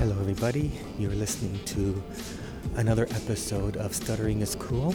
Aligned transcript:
Hello, 0.00 0.16
everybody. 0.18 0.72
You're 0.98 1.14
listening 1.14 1.60
to 1.66 2.02
another 2.76 3.04
episode 3.10 3.76
of 3.76 3.94
Stuttering 3.94 4.40
is 4.40 4.54
Cool. 4.54 4.94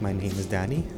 My 0.00 0.14
name 0.14 0.30
is 0.30 0.46
Danny, 0.46 0.88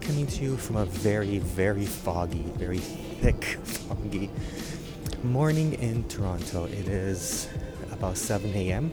coming 0.00 0.26
to 0.26 0.44
you 0.44 0.56
from 0.56 0.76
a 0.76 0.86
very, 0.86 1.38
very 1.40 1.84
foggy, 1.84 2.44
very 2.56 2.78
thick, 2.78 3.44
foggy 3.62 4.30
morning 5.22 5.74
in 5.74 6.08
Toronto. 6.08 6.64
It 6.64 6.88
is 6.88 7.46
about 7.92 8.16
7 8.16 8.50
a.m., 8.54 8.90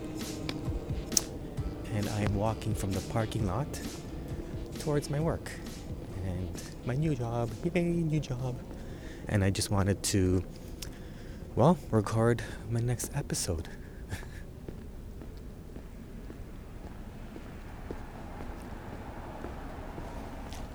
and 1.94 2.10
I 2.10 2.24
am 2.24 2.36
walking 2.36 2.76
from 2.76 2.92
the 2.92 3.00
parking 3.14 3.48
lot 3.48 3.80
towards 4.80 5.10
my 5.10 5.22
work 5.22 5.50
and 6.26 6.62
my 6.86 6.96
new 6.96 7.16
job. 7.16 7.50
Yay, 7.74 7.82
new 7.82 8.20
job! 8.20 8.60
And 9.30 9.42
I 9.42 9.52
just 9.52 9.72
wanted 9.72 10.04
to 10.04 10.44
well, 11.58 11.78
record 11.90 12.44
my 12.70 12.80
next 12.80 13.10
episode. 13.16 13.68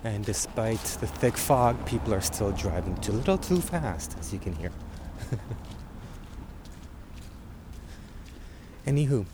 and 0.03 0.25
despite 0.25 0.83
the 0.99 1.07
thick 1.07 1.37
fog, 1.37 1.85
people 1.85 2.13
are 2.13 2.19
still 2.19 2.51
driving 2.51 2.97
too 2.97 3.13
little 3.13 3.37
too 3.37 3.61
fast, 3.61 4.17
as 4.19 4.33
you 4.33 4.39
can 4.39 4.51
hear. 4.55 4.71
Anywho, 8.85 9.25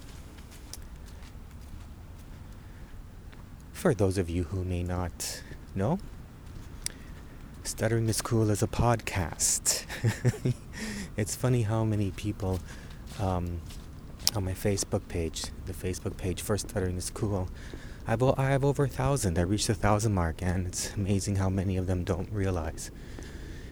for 3.73 3.95
those 3.95 4.19
of 4.19 4.29
you 4.29 4.43
who 4.43 4.63
may 4.63 4.83
not 4.83 5.41
know, 5.73 5.97
Stuttering 7.63 8.07
is 8.07 8.21
Cool 8.21 8.51
is 8.51 8.61
a 8.61 8.67
podcast. 8.67 9.85
it's 11.19 11.35
funny 11.35 11.63
how 11.63 11.83
many 11.83 12.11
people 12.11 12.59
um, 13.19 13.59
on 14.35 14.45
my 14.45 14.53
Facebook 14.53 15.07
page, 15.09 15.45
the 15.65 15.73
Facebook 15.73 16.15
page 16.15 16.41
for 16.41 16.57
Stuttering 16.57 16.95
is 16.95 17.09
Cool, 17.09 17.49
I 18.07 18.11
have, 18.11 18.23
I 18.23 18.45
have 18.45 18.63
over 18.63 18.85
a 18.85 18.87
thousand. 18.87 19.37
I 19.37 19.41
reached 19.41 19.67
the 19.67 19.75
thousand 19.75 20.13
mark, 20.13 20.41
and 20.41 20.67
it's 20.67 20.93
amazing 20.95 21.35
how 21.35 21.49
many 21.49 21.75
of 21.75 21.87
them 21.87 22.03
don't 22.05 22.31
realize 22.31 22.89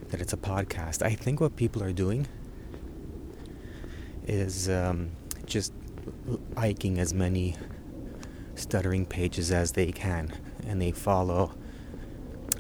that 0.09 0.19
it's 0.19 0.33
a 0.33 0.37
podcast. 0.37 1.01
I 1.01 1.15
think 1.15 1.39
what 1.39 1.55
people 1.55 1.81
are 1.83 1.93
doing 1.93 2.27
is 4.27 4.69
um, 4.69 5.11
just 5.45 5.71
liking 6.55 6.99
as 6.99 7.13
many 7.13 7.55
stuttering 8.55 9.05
pages 9.05 9.51
as 9.51 9.71
they 9.71 9.91
can, 9.93 10.33
and 10.67 10.81
they 10.81 10.91
follow 10.91 11.53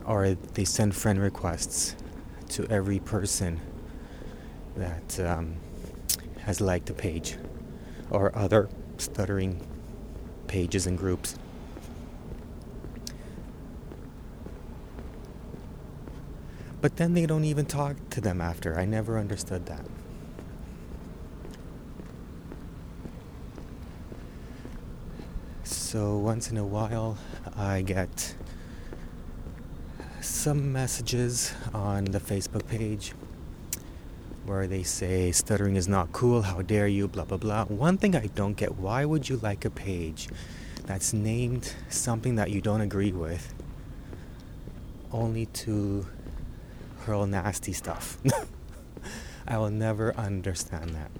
or 0.05 0.35
they 0.53 0.63
send 0.63 0.95
friend 0.95 1.19
requests 1.19 1.95
to 2.47 2.65
every 2.67 2.99
person 2.99 3.59
that 4.77 5.19
um, 5.19 5.55
has 6.41 6.61
liked 6.61 6.89
a 6.89 6.93
page 6.93 7.37
or 8.09 8.35
other 8.35 8.69
stuttering 8.97 9.61
pages 10.47 10.87
and 10.87 10.97
groups. 10.97 11.35
But 16.79 16.95
then 16.97 17.13
they 17.13 17.25
don't 17.25 17.43
even 17.43 17.65
talk 17.65 17.95
to 18.11 18.21
them 18.21 18.39
after. 18.39 18.79
I 18.79 18.85
never 18.85 19.17
understood 19.17 19.65
that. 19.65 19.85
So 25.63 26.17
once 26.17 26.51
in 26.51 26.57
a 26.57 26.65
while, 26.65 27.17
I 27.55 27.81
get 27.81 28.35
some 30.21 30.71
messages 30.71 31.53
on 31.73 32.05
the 32.05 32.19
Facebook 32.19 32.67
page 32.67 33.13
where 34.47 34.65
they 34.65 34.81
say 34.81 35.31
stuttering 35.31 35.75
is 35.75 35.87
not 35.87 36.11
cool, 36.13 36.41
how 36.41 36.61
dare 36.61 36.87
you, 36.87 37.07
blah 37.07 37.25
blah 37.25 37.37
blah. 37.37 37.65
One 37.65 37.97
thing 37.97 38.15
I 38.15 38.27
don't 38.27 38.53
get 38.55 38.77
why 38.77 39.03
would 39.03 39.27
you 39.27 39.37
like 39.37 39.65
a 39.65 39.69
page 39.69 40.29
that's 40.85 41.11
named 41.11 41.75
something 41.89 42.35
that 42.35 42.49
you 42.49 42.61
don't 42.61 42.79
agree 42.81 43.11
with 43.11 43.53
only 45.11 45.47
to 45.47 46.07
hurl 47.01 47.27
nasty 47.27 47.73
stuff? 47.73 48.17
I 49.47 49.57
will 49.57 49.69
never 49.69 50.15
understand 50.15 50.91
that. 50.91 51.11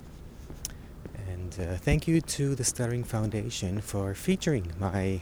And 1.27 1.53
uh, 1.59 1.75
thank 1.75 2.07
you 2.07 2.21
to 2.21 2.55
the 2.55 2.63
Stuttering 2.63 3.03
Foundation 3.03 3.81
for 3.81 4.13
featuring 4.13 4.71
my 4.79 5.21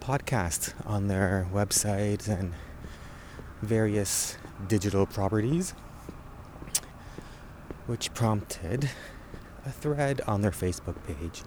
podcast 0.00 0.74
on 0.86 1.08
their 1.08 1.48
website 1.52 2.28
and 2.28 2.52
various 3.62 4.36
digital 4.66 5.06
properties, 5.06 5.74
which 7.88 8.12
prompted 8.12 8.90
a 9.64 9.70
thread 9.70 10.20
on 10.26 10.42
their 10.42 10.50
Facebook 10.50 10.94
page. 11.06 11.42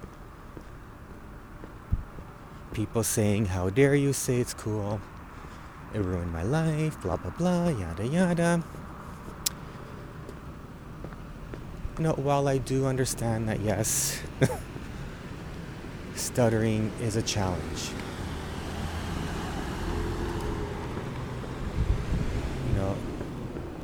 People 2.74 3.04
saying, 3.04 3.46
How 3.46 3.70
dare 3.70 3.94
you 3.94 4.12
say 4.12 4.40
it's 4.42 4.54
cool? 4.54 5.00
It 5.94 6.00
ruined 6.00 6.34
my 6.34 6.44
life, 6.44 7.00
blah 7.02 7.18
blah 7.18 7.32
blah, 7.32 7.70
yada 7.70 8.08
yada. 8.08 8.64
You 11.98 12.04
know, 12.06 12.14
while 12.14 12.48
I 12.48 12.58
do 12.58 12.88
understand 12.88 13.48
that, 13.48 13.60
yes, 13.60 14.20
stuttering 16.16 16.92
is 17.02 17.18
a 17.18 17.22
challenge. 17.22 17.92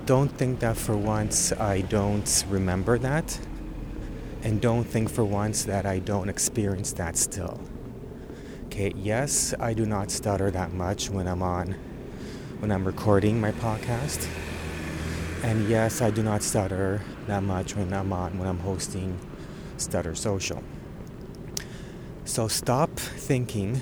Don't 0.08 0.30
think 0.30 0.62
that 0.62 0.78
for 0.78 0.96
once 0.96 1.52
I 1.52 1.82
don't 1.82 2.46
remember 2.50 2.98
that. 3.00 3.38
And 4.42 4.62
don't 4.62 4.86
think 4.86 5.10
for 5.10 5.26
once 5.26 5.66
that 5.66 5.86
I 5.86 6.00
don't 6.00 6.30
experience 6.30 6.94
that 6.94 7.18
still. 7.18 7.60
Okay, 8.68 8.94
yes, 8.96 9.54
I 9.60 9.74
do 9.74 9.86
not 9.86 10.10
stutter 10.10 10.50
that 10.52 10.72
much 10.72 11.10
when 11.10 11.28
I'm 11.28 11.44
on, 11.44 11.76
when 12.60 12.72
I'm 12.72 12.86
recording 12.86 13.42
my 13.42 13.52
podcast. 13.52 14.30
And 15.44 15.68
yes, 15.68 16.02
I 16.02 16.10
do 16.10 16.24
not 16.24 16.42
stutter 16.42 17.02
that 17.28 17.44
much 17.44 17.76
when 17.76 17.92
I'm 17.92 18.14
on, 18.14 18.40
when 18.40 18.48
I'm 18.48 18.60
hosting 18.60 19.20
Stutter 19.76 20.16
Social. 20.16 20.64
So 22.24 22.48
stop 22.48 22.92
thinking 22.96 23.82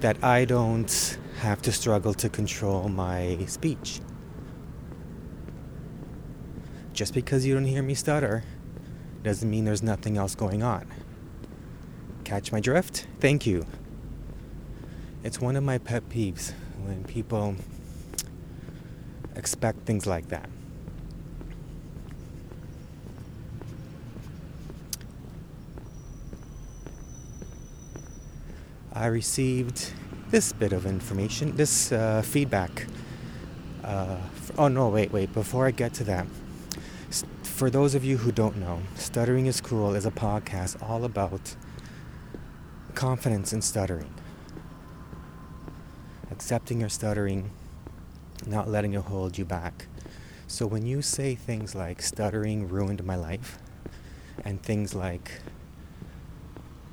that 0.00 0.24
I 0.24 0.46
don't 0.46 1.18
have 1.40 1.60
to 1.60 1.72
struggle 1.72 2.14
to 2.14 2.30
control 2.30 2.88
my 2.88 3.44
speech. 3.46 4.00
Just 6.92 7.14
because 7.14 7.46
you 7.46 7.54
don't 7.54 7.64
hear 7.64 7.82
me 7.82 7.94
stutter 7.94 8.44
doesn't 9.22 9.48
mean 9.48 9.64
there's 9.64 9.82
nothing 9.82 10.16
else 10.16 10.34
going 10.34 10.62
on. 10.62 10.86
Catch 12.24 12.52
my 12.52 12.60
drift? 12.60 13.06
Thank 13.18 13.46
you. 13.46 13.66
It's 15.24 15.40
one 15.40 15.56
of 15.56 15.64
my 15.64 15.78
pet 15.78 16.08
peeves 16.08 16.52
when 16.84 17.04
people 17.04 17.56
expect 19.36 19.86
things 19.86 20.06
like 20.06 20.28
that. 20.28 20.48
I 28.92 29.06
received 29.06 29.92
this 30.30 30.52
bit 30.52 30.72
of 30.72 30.84
information, 30.84 31.56
this 31.56 31.90
uh, 31.92 32.22
feedback. 32.22 32.86
Uh, 33.82 34.18
oh 34.58 34.68
no, 34.68 34.88
wait, 34.88 35.10
wait, 35.12 35.32
before 35.32 35.66
I 35.66 35.70
get 35.70 35.94
to 35.94 36.04
that, 36.04 36.26
for 37.62 37.70
those 37.70 37.94
of 37.94 38.04
you 38.04 38.16
who 38.16 38.32
don't 38.32 38.56
know, 38.56 38.80
Stuttering 38.96 39.46
is 39.46 39.60
Cool 39.60 39.94
is 39.94 40.04
a 40.04 40.10
podcast 40.10 40.82
all 40.82 41.04
about 41.04 41.54
confidence 42.96 43.52
in 43.52 43.62
stuttering. 43.62 44.12
Accepting 46.32 46.80
your 46.80 46.88
stuttering, 46.88 47.52
not 48.44 48.68
letting 48.68 48.94
it 48.94 49.02
hold 49.02 49.38
you 49.38 49.44
back. 49.44 49.86
So 50.48 50.66
when 50.66 50.86
you 50.86 51.02
say 51.02 51.36
things 51.36 51.72
like 51.72 52.02
stuttering 52.02 52.66
ruined 52.66 53.04
my 53.04 53.14
life, 53.14 53.60
and 54.44 54.60
things 54.60 54.92
like 54.92 55.30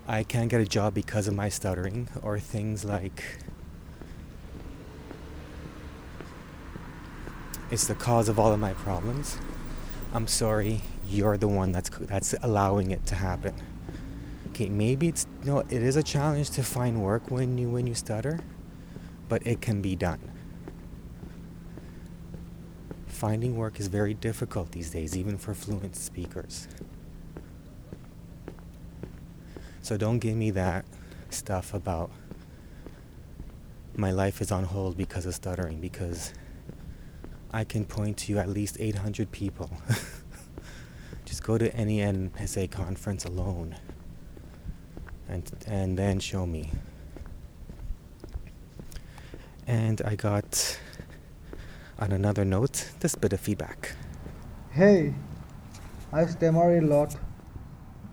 I 0.08 0.22
can't 0.22 0.52
get 0.52 0.62
a 0.62 0.66
job 0.66 0.94
because 0.94 1.28
of 1.28 1.34
my 1.34 1.50
stuttering, 1.50 2.10
or 2.22 2.40
things 2.40 2.86
like 2.86 3.24
it's 7.72 7.88
the 7.88 7.96
cause 7.96 8.30
of 8.30 8.38
all 8.38 8.54
of 8.54 8.60
my 8.60 8.74
problems, 8.74 9.40
I'm 10.12 10.28
sorry, 10.28 10.82
you're 11.08 11.38
the 11.38 11.48
one 11.48 11.72
that's 11.72 11.90
that's 11.90 12.34
allowing 12.42 12.90
it 12.92 13.06
to 13.08 13.16
happen. 13.16 13.54
Okay, 14.50 14.68
maybe 14.68 15.08
it's 15.08 15.28
know, 15.44 15.60
it 15.60 15.72
is 15.84 15.96
a 15.96 16.04
challenge 16.04 16.50
to 16.52 16.64
find 16.64 17.04
work 17.04 17.30
when 17.30 17.58
you 17.58 17.70
when 17.70 17.86
you 17.86 17.94
stutter, 17.94 18.40
but 19.28 19.46
it 19.46 19.62
can 19.62 19.82
be 19.82 19.96
done. 19.96 20.20
Finding 23.06 23.56
work 23.56 23.80
is 23.80 23.88
very 23.88 24.14
difficult 24.16 24.72
these 24.72 24.90
days, 24.90 25.16
even 25.16 25.38
for 25.38 25.54
fluent 25.54 25.96
speakers. 25.96 26.68
So 29.82 29.96
don't 29.98 30.20
give 30.20 30.36
me 30.36 30.52
that 30.52 30.86
stuff 31.30 31.74
about 31.74 32.10
my 33.96 34.12
life 34.12 34.42
is 34.42 34.52
on 34.52 34.64
hold 34.64 34.98
because 34.98 35.26
of 35.26 35.36
stuttering 35.36 35.80
because 35.80 36.34
I 37.52 37.64
can 37.64 37.86
point 37.86 38.18
to 38.18 38.38
at 38.38 38.50
least 38.50 38.78
800 38.80 39.32
people 39.32 39.72
Just 41.30 41.44
go 41.44 41.60
to 41.60 41.72
any 41.76 42.00
NSA 42.00 42.72
conference 42.72 43.24
alone 43.24 43.76
and, 45.28 45.48
and 45.68 45.96
then 45.96 46.20
show 46.20 46.48
me. 46.48 46.72
And 49.68 50.02
I 50.02 50.16
got, 50.16 50.80
on 52.00 52.12
another 52.14 52.44
note, 52.44 52.90
this 53.02 53.14
bit 53.14 53.32
of 53.32 53.40
feedback. 53.40 53.94
Hey, 54.72 55.14
I 56.12 56.26
stammer 56.26 56.76
a 56.80 56.82
lot. 56.82 57.16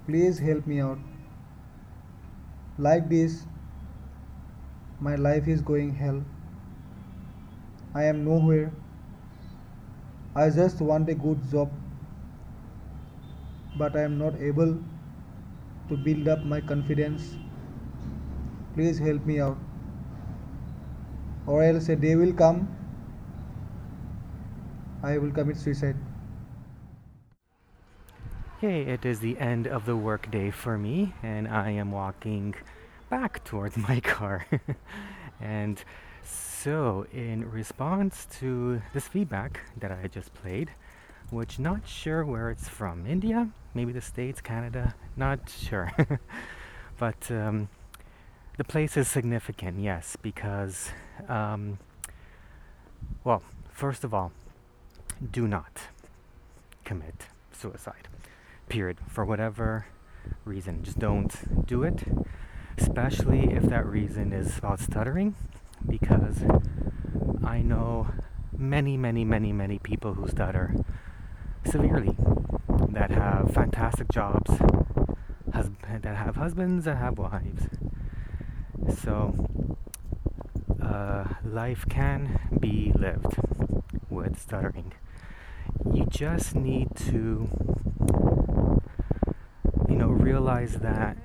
Please 0.06 0.38
help 0.38 0.66
me 0.66 0.82
out. 0.82 0.98
Like 2.76 3.08
this, 3.08 3.46
my 5.00 5.14
life 5.14 5.48
is 5.48 5.62
going 5.62 5.94
hell. 5.94 6.22
I 7.94 8.04
am 8.04 8.26
nowhere. 8.26 8.74
I 10.36 10.50
just 10.50 10.80
want 10.80 11.08
a 11.08 11.14
good 11.14 11.40
job, 11.50 11.70
but 13.78 13.96
I 13.96 14.02
am 14.02 14.18
not 14.18 14.36
able 14.50 14.78
to 15.88 15.96
build 15.96 16.28
up 16.28 16.44
my 16.44 16.60
confidence. 16.60 17.36
Please 18.74 18.98
help 18.98 19.24
me 19.24 19.40
out, 19.40 19.58
or 21.46 21.62
else 21.62 21.88
a 21.88 21.96
day 21.96 22.14
will 22.16 22.34
come 22.34 22.68
I 25.02 25.18
will 25.18 25.30
commit 25.30 25.56
suicide. 25.56 25.96
Okay, 28.58 28.82
it 28.82 29.04
is 29.04 29.20
the 29.20 29.38
end 29.38 29.66
of 29.66 29.86
the 29.86 29.96
workday 29.96 30.50
for 30.50 30.78
me, 30.78 31.14
and 31.22 31.46
I 31.46 31.70
am 31.70 31.92
walking 31.92 32.54
back 33.10 33.44
towards 33.44 33.76
my 33.76 34.00
car. 34.00 34.46
and 35.40 35.82
so, 36.24 37.06
in 37.12 37.50
response 37.50 38.26
to 38.38 38.82
this 38.92 39.06
feedback 39.06 39.60
that 39.76 39.92
I 39.92 40.08
just 40.08 40.34
played, 40.34 40.70
which 41.30 41.58
not 41.58 41.86
sure 41.86 42.24
where 42.24 42.50
it's 42.50 42.68
from, 42.68 43.06
India, 43.06 43.48
maybe 43.74 43.92
the 43.92 44.00
States, 44.00 44.40
Canada, 44.40 44.94
not 45.16 45.48
sure. 45.48 45.92
but 46.98 47.30
um, 47.30 47.68
the 48.56 48.64
place 48.64 48.96
is 48.96 49.08
significant, 49.08 49.78
yes, 49.80 50.16
because, 50.20 50.90
um, 51.28 51.78
well, 53.22 53.42
first 53.70 54.02
of 54.02 54.12
all, 54.12 54.32
do 55.30 55.46
not 55.46 55.82
commit 56.84 57.26
suicide 57.52 58.08
period, 58.68 58.98
for 59.08 59.24
whatever 59.24 59.86
reason. 60.44 60.82
Just 60.82 60.98
don't 60.98 61.66
do 61.66 61.82
it, 61.82 62.04
especially 62.78 63.52
if 63.52 63.64
that 63.64 63.86
reason 63.86 64.32
is 64.32 64.58
about 64.58 64.80
stuttering, 64.80 65.34
because 65.88 66.42
I 67.44 67.62
know 67.62 68.08
many, 68.56 68.96
many, 68.96 69.24
many, 69.24 69.52
many 69.52 69.78
people 69.78 70.14
who 70.14 70.28
stutter 70.28 70.74
severely 71.64 72.16
that 72.88 73.10
have 73.10 73.52
fantastic 73.52 74.08
jobs, 74.08 74.50
hus- 75.52 75.70
that 76.02 76.16
have 76.16 76.36
husbands, 76.36 76.84
that 76.84 76.96
have 76.96 77.18
wives. 77.18 77.68
So, 79.02 79.48
uh, 80.82 81.24
life 81.44 81.84
can 81.88 82.38
be 82.58 82.92
lived 82.94 83.36
with 84.08 84.40
stuttering. 84.40 84.92
You 85.92 86.06
just 86.06 86.54
need 86.54 86.94
to 87.10 87.48
you 89.88 89.96
know, 89.96 90.08
realize 90.08 90.74
that 90.74 91.16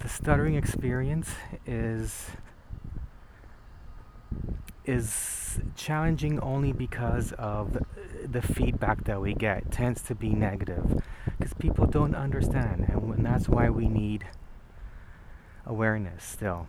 the 0.00 0.08
stuttering 0.08 0.54
experience 0.54 1.30
is 1.66 2.30
is 4.84 5.58
challenging 5.74 6.38
only 6.40 6.72
because 6.72 7.32
of 7.32 7.78
the 8.24 8.40
feedback 8.40 9.02
that 9.04 9.20
we 9.20 9.34
get. 9.34 9.58
It 9.58 9.70
tends 9.72 10.02
to 10.02 10.14
be 10.14 10.28
negative 10.28 11.02
because 11.38 11.54
people 11.54 11.86
don't 11.86 12.14
understand 12.14 12.86
and 12.88 13.24
that's 13.24 13.48
why 13.48 13.68
we 13.70 13.88
need 13.88 14.26
awareness 15.64 16.22
still. 16.22 16.66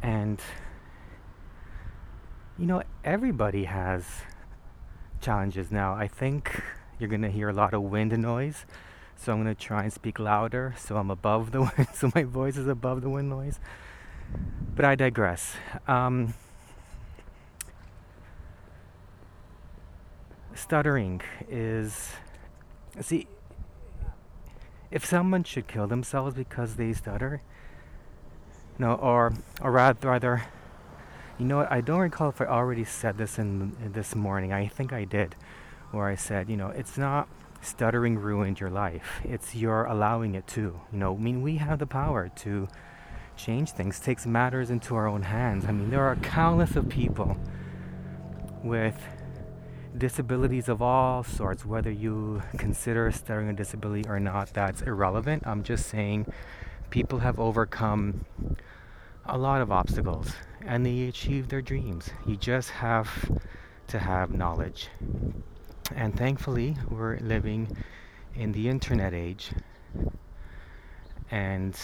And 0.00 0.40
you 2.58 2.66
know 2.66 2.82
everybody 3.04 3.64
has 3.64 4.04
challenges 5.20 5.70
now. 5.70 5.94
I 5.94 6.08
think 6.08 6.62
you're 6.98 7.08
going 7.08 7.22
to 7.22 7.30
hear 7.30 7.48
a 7.48 7.52
lot 7.52 7.74
of 7.74 7.82
wind 7.82 8.16
noise 8.16 8.64
so 9.18 9.32
I'm 9.32 9.44
to 9.44 9.54
try 9.54 9.82
and 9.82 9.92
speak 9.92 10.20
louder 10.20 10.74
so 10.78 10.96
I'm 10.96 11.10
above 11.10 11.50
the 11.50 11.60
wind, 11.76 11.88
so 11.92 12.10
my 12.14 12.22
voice 12.22 12.56
is 12.56 12.68
above 12.68 13.02
the 13.02 13.10
wind 13.10 13.28
noise. 13.28 13.58
But 14.74 14.84
I 14.84 14.94
digress. 14.94 15.56
Um, 15.86 16.34
stuttering 20.54 21.20
is. 21.48 22.12
See, 23.00 23.26
if 24.90 25.04
someone 25.04 25.44
should 25.44 25.66
kill 25.66 25.86
themselves 25.86 26.34
because 26.34 26.76
they 26.76 26.92
stutter, 26.92 27.42
no, 28.78 28.94
or 28.94 29.32
or 29.60 29.72
rather, 29.72 30.08
rather, 30.08 30.44
you 31.38 31.46
know 31.46 31.58
what? 31.58 31.72
I 31.72 31.80
don't 31.80 32.00
recall 32.00 32.28
if 32.28 32.40
I 32.40 32.46
already 32.46 32.84
said 32.84 33.18
this 33.18 33.38
in, 33.38 33.76
in 33.84 33.92
this 33.92 34.14
morning. 34.14 34.52
I 34.52 34.68
think 34.68 34.92
I 34.92 35.04
did, 35.04 35.34
where 35.90 36.06
I 36.06 36.14
said, 36.14 36.48
you 36.48 36.56
know, 36.56 36.68
it's 36.68 36.96
not 36.98 37.28
stuttering 37.60 38.18
ruined 38.18 38.60
your 38.60 38.70
life. 38.70 39.20
It's 39.24 39.54
your 39.54 39.84
allowing 39.84 40.34
it 40.34 40.46
to. 40.48 40.80
You 40.92 40.98
know, 40.98 41.14
I 41.14 41.18
mean, 41.18 41.42
we 41.42 41.56
have 41.56 41.78
the 41.78 41.86
power 41.86 42.30
to 42.36 42.68
change 43.36 43.70
things, 43.70 44.00
takes 44.00 44.26
matters 44.26 44.70
into 44.70 44.94
our 44.96 45.06
own 45.06 45.22
hands. 45.22 45.64
I 45.64 45.72
mean, 45.72 45.90
there 45.90 46.04
are 46.04 46.16
countless 46.16 46.76
of 46.76 46.88
people 46.88 47.36
with 48.62 49.00
disabilities 49.96 50.68
of 50.68 50.82
all 50.82 51.22
sorts, 51.22 51.64
whether 51.64 51.90
you 51.90 52.42
consider 52.56 53.10
stuttering 53.10 53.48
a 53.48 53.52
disability 53.52 54.08
or 54.08 54.20
not, 54.20 54.52
that's 54.52 54.82
irrelevant. 54.82 55.46
I'm 55.46 55.62
just 55.62 55.86
saying 55.86 56.32
people 56.90 57.18
have 57.20 57.38
overcome 57.38 58.24
a 59.24 59.36
lot 59.36 59.60
of 59.60 59.70
obstacles 59.70 60.32
and 60.64 60.84
they 60.84 61.04
achieve 61.04 61.48
their 61.48 61.62
dreams. 61.62 62.10
You 62.26 62.36
just 62.36 62.70
have 62.70 63.30
to 63.88 63.98
have 63.98 64.32
knowledge. 64.32 64.88
And 65.94 66.16
thankfully, 66.16 66.76
we're 66.88 67.18
living 67.18 67.76
in 68.34 68.52
the 68.52 68.68
internet 68.68 69.14
age. 69.14 69.50
And 71.30 71.78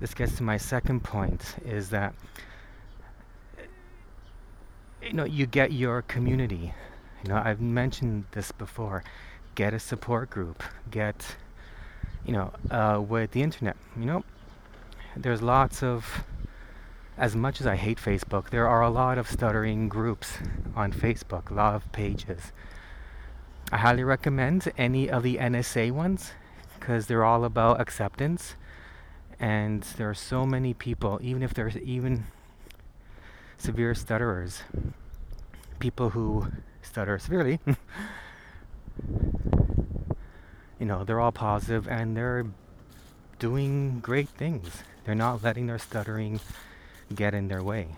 this 0.00 0.14
gets 0.14 0.36
to 0.36 0.42
my 0.42 0.56
second 0.56 1.04
point 1.04 1.56
is 1.64 1.90
that 1.90 2.14
you 5.02 5.12
know 5.12 5.24
you 5.24 5.46
get 5.46 5.72
your 5.72 6.02
community. 6.02 6.74
You 7.22 7.30
know, 7.30 7.42
I've 7.44 7.60
mentioned 7.60 8.24
this 8.32 8.52
before. 8.52 9.04
Get 9.54 9.74
a 9.74 9.78
support 9.78 10.30
group. 10.30 10.62
Get 10.90 11.36
you 12.24 12.32
know, 12.32 12.52
uh, 12.70 13.00
with 13.00 13.32
the 13.32 13.42
internet, 13.42 13.76
you 13.96 14.06
know, 14.06 14.24
there's 15.16 15.42
lots 15.42 15.82
of 15.82 16.24
as 17.18 17.36
much 17.36 17.60
as 17.60 17.66
I 17.66 17.76
hate 17.76 17.98
Facebook, 17.98 18.50
there 18.50 18.66
are 18.66 18.82
a 18.82 18.90
lot 18.90 19.18
of 19.18 19.28
stuttering 19.28 19.88
groups 19.88 20.38
on 20.74 20.92
Facebook, 20.92 21.50
a 21.50 21.54
lot 21.54 21.74
of 21.74 21.92
pages. 21.92 22.52
I 23.72 23.78
highly 23.78 24.04
recommend 24.04 24.70
any 24.76 25.08
of 25.08 25.22
the 25.22 25.38
NSA 25.38 25.92
ones 25.92 26.32
because 26.78 27.06
they're 27.06 27.24
all 27.24 27.42
about 27.42 27.80
acceptance. 27.80 28.54
And 29.40 29.82
there 29.96 30.10
are 30.10 30.14
so 30.14 30.44
many 30.44 30.74
people, 30.74 31.18
even 31.22 31.42
if 31.42 31.54
there's 31.54 31.78
even 31.78 32.26
severe 33.56 33.94
stutterers, 33.94 34.62
people 35.78 36.10
who 36.10 36.48
stutter 36.82 37.18
severely, 37.18 37.60
you 40.78 40.84
know, 40.84 41.02
they're 41.02 41.20
all 41.20 41.32
positive 41.32 41.88
and 41.88 42.14
they're 42.14 42.44
doing 43.38 44.00
great 44.00 44.28
things. 44.28 44.82
They're 45.06 45.14
not 45.14 45.42
letting 45.42 45.66
their 45.66 45.78
stuttering 45.78 46.40
get 47.14 47.32
in 47.32 47.48
their 47.48 47.62
way. 47.62 47.88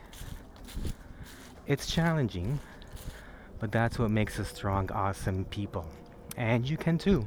It's 1.67 1.93
challenging, 1.93 2.61
but 3.65 3.73
that's 3.73 3.99
what 3.99 4.11
makes 4.11 4.39
us 4.39 4.49
strong, 4.49 4.93
awesome 4.93 5.47
people. 5.47 5.89
And 6.37 6.69
you 6.69 6.77
can 6.77 6.99
too. 6.99 7.27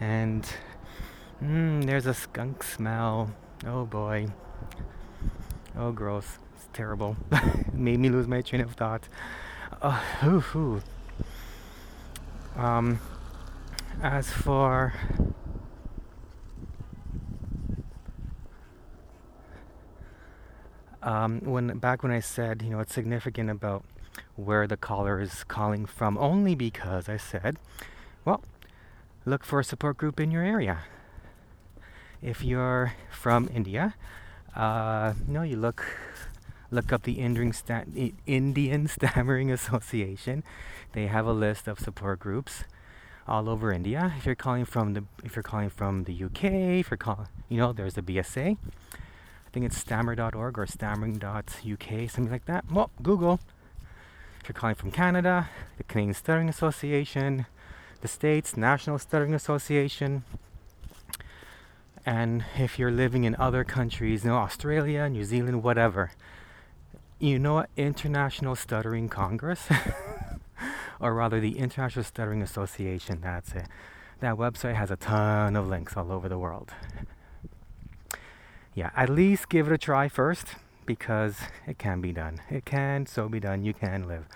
And 0.00 0.50
mm, 1.42 1.84
there's 1.84 2.06
a 2.06 2.14
skunk 2.14 2.62
smell. 2.62 3.30
Oh 3.66 3.84
boy. 3.84 4.28
Oh, 5.76 5.92
gross. 5.92 6.38
It's 6.56 6.66
terrible. 6.72 7.14
Made 7.74 8.00
me 8.00 8.08
lose 8.08 8.26
my 8.26 8.40
train 8.40 8.62
of 8.62 8.72
thought. 8.72 9.06
Uh, 9.82 10.00
ooh, 10.24 10.44
ooh. 10.54 10.82
Um, 12.56 13.00
as 14.02 14.30
for 14.30 14.94
um, 21.08 21.40
when 21.40 21.78
back 21.78 22.02
when 22.02 22.12
I 22.12 22.20
said, 22.20 22.60
you 22.60 22.68
know, 22.68 22.80
it's 22.80 22.92
significant 22.92 23.48
about 23.48 23.82
where 24.36 24.66
the 24.66 24.76
caller 24.76 25.20
is 25.20 25.42
calling 25.44 25.86
from, 25.86 26.18
only 26.18 26.54
because 26.54 27.08
I 27.08 27.16
said, 27.16 27.56
well, 28.26 28.42
look 29.24 29.42
for 29.42 29.58
a 29.58 29.64
support 29.64 29.96
group 29.96 30.20
in 30.20 30.30
your 30.30 30.42
area. 30.42 30.80
If 32.20 32.44
you're 32.44 32.92
from 33.10 33.48
India, 33.54 33.94
uh, 34.54 35.14
you 35.26 35.32
know, 35.32 35.42
you 35.42 35.56
look 35.56 35.82
look 36.70 36.92
up 36.92 37.04
the 37.04 37.20
Indian, 37.20 37.54
Indian 38.26 38.86
Stammering 38.96 39.50
Association. 39.50 40.44
They 40.92 41.06
have 41.06 41.24
a 41.24 41.32
list 41.32 41.66
of 41.68 41.78
support 41.78 42.18
groups 42.18 42.64
all 43.26 43.48
over 43.48 43.72
India. 43.72 44.12
If 44.18 44.26
you're 44.26 44.34
calling 44.34 44.66
from 44.66 44.92
the 44.92 45.04
if 45.24 45.36
you're 45.36 45.42
calling 45.42 45.70
from 45.70 46.04
the 46.04 46.24
UK, 46.24 46.44
if 46.82 46.90
you're 46.90 46.98
calling, 46.98 47.28
you 47.48 47.56
know, 47.56 47.72
there's 47.72 47.94
the 47.94 48.02
BSA. 48.02 48.58
I 49.48 49.50
think 49.50 49.64
it's 49.64 49.78
stammer.org 49.78 50.58
or 50.58 50.66
stammering.uk, 50.66 51.46
something 52.10 52.30
like 52.30 52.44
that. 52.44 52.70
Well, 52.70 52.90
Google. 53.02 53.40
If 54.42 54.48
you're 54.48 54.54
calling 54.54 54.74
from 54.74 54.90
Canada, 54.90 55.48
the 55.78 55.84
Canadian 55.84 56.12
Stuttering 56.12 56.50
Association, 56.50 57.46
the 58.02 58.08
States, 58.08 58.58
National 58.58 58.98
Stuttering 58.98 59.32
Association. 59.32 60.24
And 62.04 62.44
if 62.58 62.78
you're 62.78 62.90
living 62.90 63.24
in 63.24 63.34
other 63.36 63.64
countries, 63.64 64.22
you 64.22 64.30
know, 64.30 64.36
Australia, 64.36 65.08
New 65.08 65.24
Zealand, 65.24 65.62
whatever, 65.62 66.10
you 67.18 67.38
know? 67.38 67.64
International 67.74 68.54
Stuttering 68.54 69.08
Congress, 69.08 69.66
or 71.00 71.14
rather 71.14 71.40
the 71.40 71.56
International 71.56 72.04
Stuttering 72.04 72.42
Association, 72.42 73.22
that's 73.22 73.52
it. 73.52 73.66
That 74.20 74.36
website 74.36 74.74
has 74.74 74.90
a 74.90 74.96
ton 74.96 75.56
of 75.56 75.68
links 75.68 75.96
all 75.96 76.12
over 76.12 76.28
the 76.28 76.38
world. 76.38 76.70
Yeah, 78.74 78.90
at 78.96 79.08
least 79.08 79.48
give 79.48 79.66
it 79.66 79.72
a 79.72 79.78
try 79.78 80.08
first 80.08 80.54
because 80.86 81.36
it 81.66 81.78
can 81.78 82.00
be 82.00 82.12
done. 82.12 82.40
It 82.50 82.64
can 82.64 83.06
so 83.06 83.28
be 83.28 83.40
done. 83.40 83.64
You 83.64 83.74
can 83.74 84.06
live. 84.06 84.26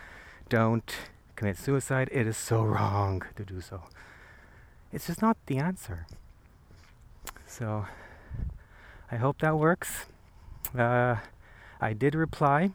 Don't 0.48 0.94
commit 1.36 1.56
suicide. 1.56 2.08
It 2.12 2.26
is 2.26 2.36
so 2.36 2.62
wrong 2.62 3.22
to 3.36 3.44
do 3.44 3.60
so. 3.60 3.84
It's 4.92 5.06
just 5.06 5.22
not 5.22 5.36
the 5.46 5.58
answer. 5.58 6.06
So 7.46 7.86
I 9.10 9.16
hope 9.16 9.40
that 9.40 9.56
works. 9.56 10.06
Uh, 10.76 11.16
I 11.80 11.92
did 11.92 12.14
reply 12.14 12.72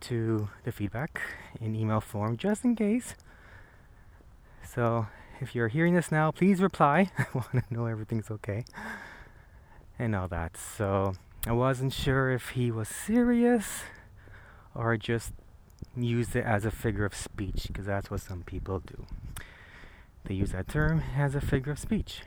to 0.00 0.48
the 0.64 0.72
feedback 0.72 1.20
in 1.60 1.74
email 1.74 2.00
form 2.00 2.36
just 2.36 2.64
in 2.64 2.76
case. 2.76 3.14
So 4.64 5.06
if 5.40 5.54
you're 5.54 5.68
hearing 5.68 5.94
this 5.94 6.12
now, 6.12 6.30
please 6.30 6.60
reply. 6.60 7.10
I 7.18 7.26
want 7.34 7.52
to 7.52 7.74
know 7.74 7.86
everything's 7.86 8.30
okay 8.30 8.64
and 9.98 10.14
all 10.14 10.28
that. 10.28 10.56
So 10.56 11.14
I 11.46 11.52
wasn't 11.52 11.92
sure 11.92 12.30
if 12.30 12.50
he 12.50 12.70
was 12.70 12.88
serious 12.88 13.82
or 14.74 14.96
just 14.96 15.32
used 15.96 16.34
it 16.34 16.44
as 16.44 16.64
a 16.64 16.70
figure 16.70 17.04
of 17.04 17.14
speech 17.14 17.66
because 17.68 17.86
that's 17.86 18.10
what 18.10 18.20
some 18.20 18.42
people 18.42 18.80
do. 18.80 19.06
They 20.24 20.34
use 20.34 20.52
that 20.52 20.68
term 20.68 21.02
as 21.16 21.34
a 21.34 21.40
figure 21.40 21.72
of 21.72 21.78
speech. 21.78 22.22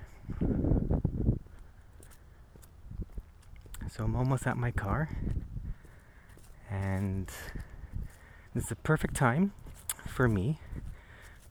So 3.90 4.04
I'm 4.04 4.16
almost 4.16 4.46
at 4.46 4.58
my 4.58 4.70
car, 4.70 5.10
and 6.70 7.28
this 8.54 8.64
is 8.64 8.70
the 8.70 8.76
perfect 8.76 9.16
time 9.16 9.54
for 10.06 10.28
me 10.28 10.60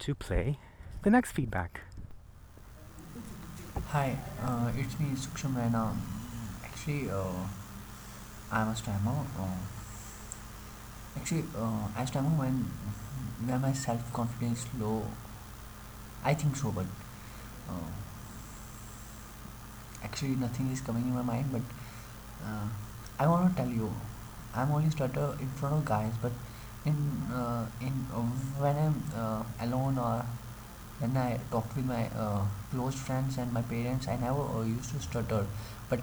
to 0.01 0.15
play 0.15 0.59
the 1.03 1.11
next 1.11 1.33
feedback. 1.33 1.81
Hi, 3.85 4.17
uh, 4.43 4.73
it's 4.75 4.99
me 4.99 5.09
Suksham 5.15 5.55
Raina. 5.55 5.95
Actually, 6.65 7.11
uh, 7.11 7.47
I'm 8.51 8.69
a 8.69 8.75
stammer. 8.75 9.13
Uh, 9.39 9.59
actually, 11.15 11.45
uh, 11.55 11.87
I 11.95 12.07
stammer 12.07 12.31
when 12.31 12.65
when 13.45 13.61
my 13.61 13.75
self 13.75 14.01
confidence 14.15 14.65
is 14.65 14.81
low. 14.81 15.05
I 16.25 16.33
think 16.33 16.57
so, 16.57 16.73
but 16.73 16.87
uh, 17.69 17.93
actually 20.03 20.37
nothing 20.37 20.71
is 20.73 20.81
coming 20.81 21.05
in 21.05 21.15
my 21.15 21.23
mind. 21.23 21.53
But 21.53 21.63
uh, 22.45 22.67
I 23.19 23.27
want 23.29 23.55
to 23.55 23.63
tell 23.63 23.71
you, 23.71 23.93
I'm 24.55 24.73
only 24.73 24.89
stutter 24.89 25.37
in 25.39 25.49
front 25.51 25.75
of 25.77 25.85
guys, 25.85 26.15
but 26.23 26.33
in 26.87 26.97
uh, 27.31 27.67
in 27.81 28.07
uh, 28.11 28.25
when 28.57 28.75
I'm 28.75 29.05
uh, 29.15 29.43
alone 29.61 29.99
or 29.99 30.25
when 30.99 31.17
I 31.17 31.39
talk 31.51 31.75
with 31.77 31.85
my 31.87 32.09
uh, 32.17 32.43
close 32.71 32.95
friends 32.95 33.39
and 33.39 33.53
my 33.53 33.63
parents, 33.63 34.09
I 34.09 34.17
never 34.17 34.43
uh, 34.43 34.63
used 34.63 34.91
to 34.93 35.01
stutter. 35.01 35.47
But 35.89 36.01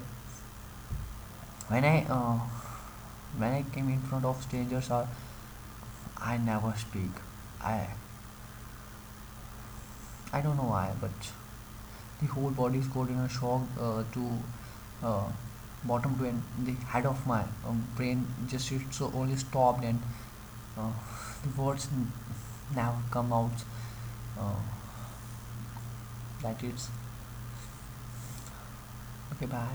when 1.68 1.84
I 1.84 2.04
uh, 2.08 2.38
when 3.36 3.52
I 3.52 3.62
came 3.74 3.88
in 3.88 4.00
front 4.00 4.24
of 4.24 4.40
strangers, 4.42 4.90
or 4.90 5.08
I 6.18 6.38
never 6.38 6.74
speak. 6.76 7.10
I 7.60 7.86
I 10.32 10.40
don't 10.40 10.56
know 10.56 10.64
why, 10.64 10.92
but 11.00 11.12
the 12.20 12.26
whole 12.26 12.50
body 12.50 12.78
is 12.78 12.86
caught 12.88 13.08
in 13.08 13.18
a 13.18 13.28
shock 13.28 13.62
uh, 13.80 14.02
to 14.12 14.30
uh, 15.02 15.24
bottom 15.84 16.18
to 16.18 16.26
end 16.26 16.42
the 16.64 16.72
head 16.86 17.06
of 17.06 17.26
my 17.26 17.42
um, 17.66 17.86
brain 17.96 18.26
just 18.48 18.72
so 18.92 19.12
only 19.14 19.36
stopped 19.36 19.84
and 19.84 20.00
uh, 20.78 20.90
the 21.42 21.62
words 21.62 21.88
never 22.74 22.96
come 23.10 23.32
out 23.32 23.52
it's 26.44 26.88
okay 29.32 29.46
bye 29.46 29.66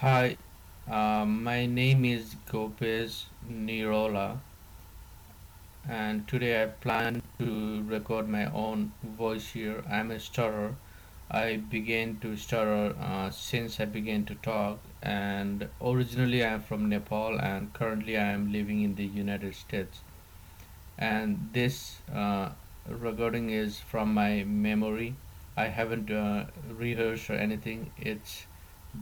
Hi, 0.00 0.36
uh, 0.90 1.24
my 1.24 1.64
name 1.64 2.04
is 2.04 2.36
Gopez 2.52 3.26
Nirola, 3.50 4.36
and 5.88 6.28
today 6.28 6.62
I 6.62 6.66
plan 6.66 7.22
to 7.38 7.82
record 7.84 8.28
my 8.28 8.44
own 8.52 8.92
voice 9.02 9.52
here. 9.52 9.82
I'm 9.90 10.10
a 10.10 10.20
stutterer. 10.20 10.74
I 11.30 11.56
began 11.56 12.18
to 12.18 12.36
stutter 12.36 12.94
uh, 13.00 13.30
since 13.30 13.80
I 13.80 13.86
began 13.86 14.26
to 14.26 14.34
talk, 14.34 14.80
and 15.02 15.66
originally 15.80 16.44
I'm 16.44 16.60
from 16.60 16.90
Nepal, 16.90 17.40
and 17.40 17.72
currently 17.72 18.18
I 18.18 18.32
am 18.32 18.52
living 18.52 18.82
in 18.82 18.96
the 18.96 19.06
United 19.06 19.54
States. 19.54 20.00
And 20.98 21.48
this 21.54 21.96
uh, 22.14 22.50
recording 22.88 23.50
is 23.50 23.80
from 23.80 24.14
my 24.14 24.44
memory. 24.44 25.16
I 25.56 25.66
haven't 25.66 26.10
uh, 26.10 26.46
rehearsed 26.68 27.30
or 27.30 27.34
anything. 27.34 27.90
It's 27.98 28.46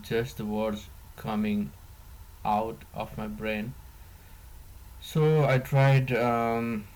just 0.03 0.39
the 0.39 0.45
words 0.45 0.89
coming 1.17 1.73
out 2.45 2.83
of 2.95 3.17
my 3.19 3.27
brain. 3.27 3.75
So 5.01 5.45
I 5.45 5.59
tried 5.59 6.13
um, 6.13 6.87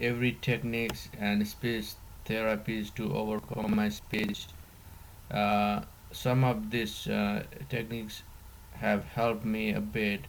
every 0.00 0.38
techniques 0.40 1.08
and 1.18 1.46
speech 1.46 1.92
therapies 2.26 2.94
to 2.94 3.14
overcome 3.14 3.76
my 3.76 3.88
speech. 3.88 4.46
Uh, 5.30 5.82
some 6.12 6.42
of 6.42 6.70
these 6.70 7.06
uh, 7.06 7.44
techniques 7.68 8.22
have 8.74 9.04
helped 9.04 9.44
me 9.44 9.72
a 9.72 9.80
bit, 9.80 10.24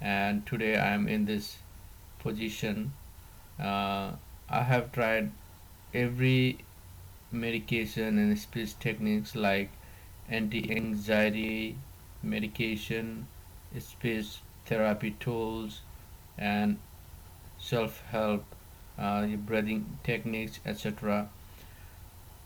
and 0.00 0.44
today 0.46 0.76
I 0.76 0.88
am 0.88 1.06
in 1.06 1.26
this 1.26 1.58
position. 2.18 2.92
Uh, 3.58 4.12
I 4.50 4.64
have 4.64 4.90
tried 4.90 5.30
every 5.94 6.58
medication 7.30 8.18
and 8.18 8.36
speech 8.36 8.76
techniques 8.80 9.36
like 9.36 9.70
anti-anxiety 10.28 11.76
medication, 12.22 13.28
speech 13.78 14.38
therapy 14.66 15.12
tools, 15.20 15.82
and 16.36 16.78
self-help, 17.58 18.44
uh, 18.98 19.26
breathing 19.26 19.98
techniques, 20.02 20.58
etc. 20.66 21.28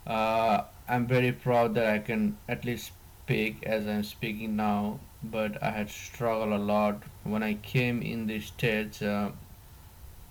Uh, 0.07 0.65
I'm 0.87 1.07
very 1.07 1.33
proud 1.33 1.75
that 1.75 1.87
I 1.87 1.99
can 2.01 2.37
at 2.47 2.67
least 2.67 2.93
speak 3.25 3.63
as 3.63 3.87
I'm 3.87 4.05
speaking 4.05 4.57
now, 4.57 5.01
but 5.23 5.63
I 5.63 5.71
had 5.71 5.89
struggled 5.89 6.53
a 6.53 6.63
lot 6.63 7.03
when 7.23 7.43
I 7.43 7.55
came 7.55 8.03
in 8.03 8.27
the 8.27 8.41
States 8.41 9.01
uh, 9.01 9.31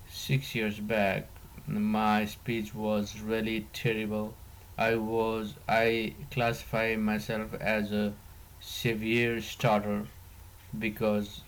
six 0.08 0.54
years 0.54 0.78
back. 0.78 1.26
My 1.66 2.26
speech 2.26 2.74
was 2.74 3.20
really 3.20 3.66
terrible. 3.72 4.34
I 4.76 4.96
was 4.96 5.54
I 5.68 6.14
classify 6.30 6.96
myself 6.96 7.54
as 7.54 7.90
a 7.90 8.12
severe 8.60 9.40
stutter 9.40 10.06
because 10.78 11.40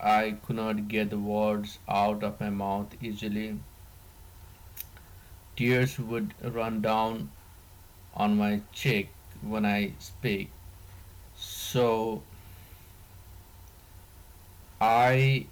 I 0.00 0.36
could 0.44 0.56
not 0.56 0.86
get 0.86 1.10
the 1.10 1.18
words 1.18 1.78
out 1.88 2.22
of 2.22 2.40
my 2.40 2.50
mouth 2.50 2.94
easily. 3.02 3.58
Tears 5.56 5.98
would 5.98 6.34
run 6.42 6.80
down 6.80 7.30
on 8.14 8.36
my 8.36 8.60
cheek 8.72 9.08
when 9.42 9.66
I 9.66 9.92
speak. 9.98 10.50
So 11.36 12.22
I 14.80 15.46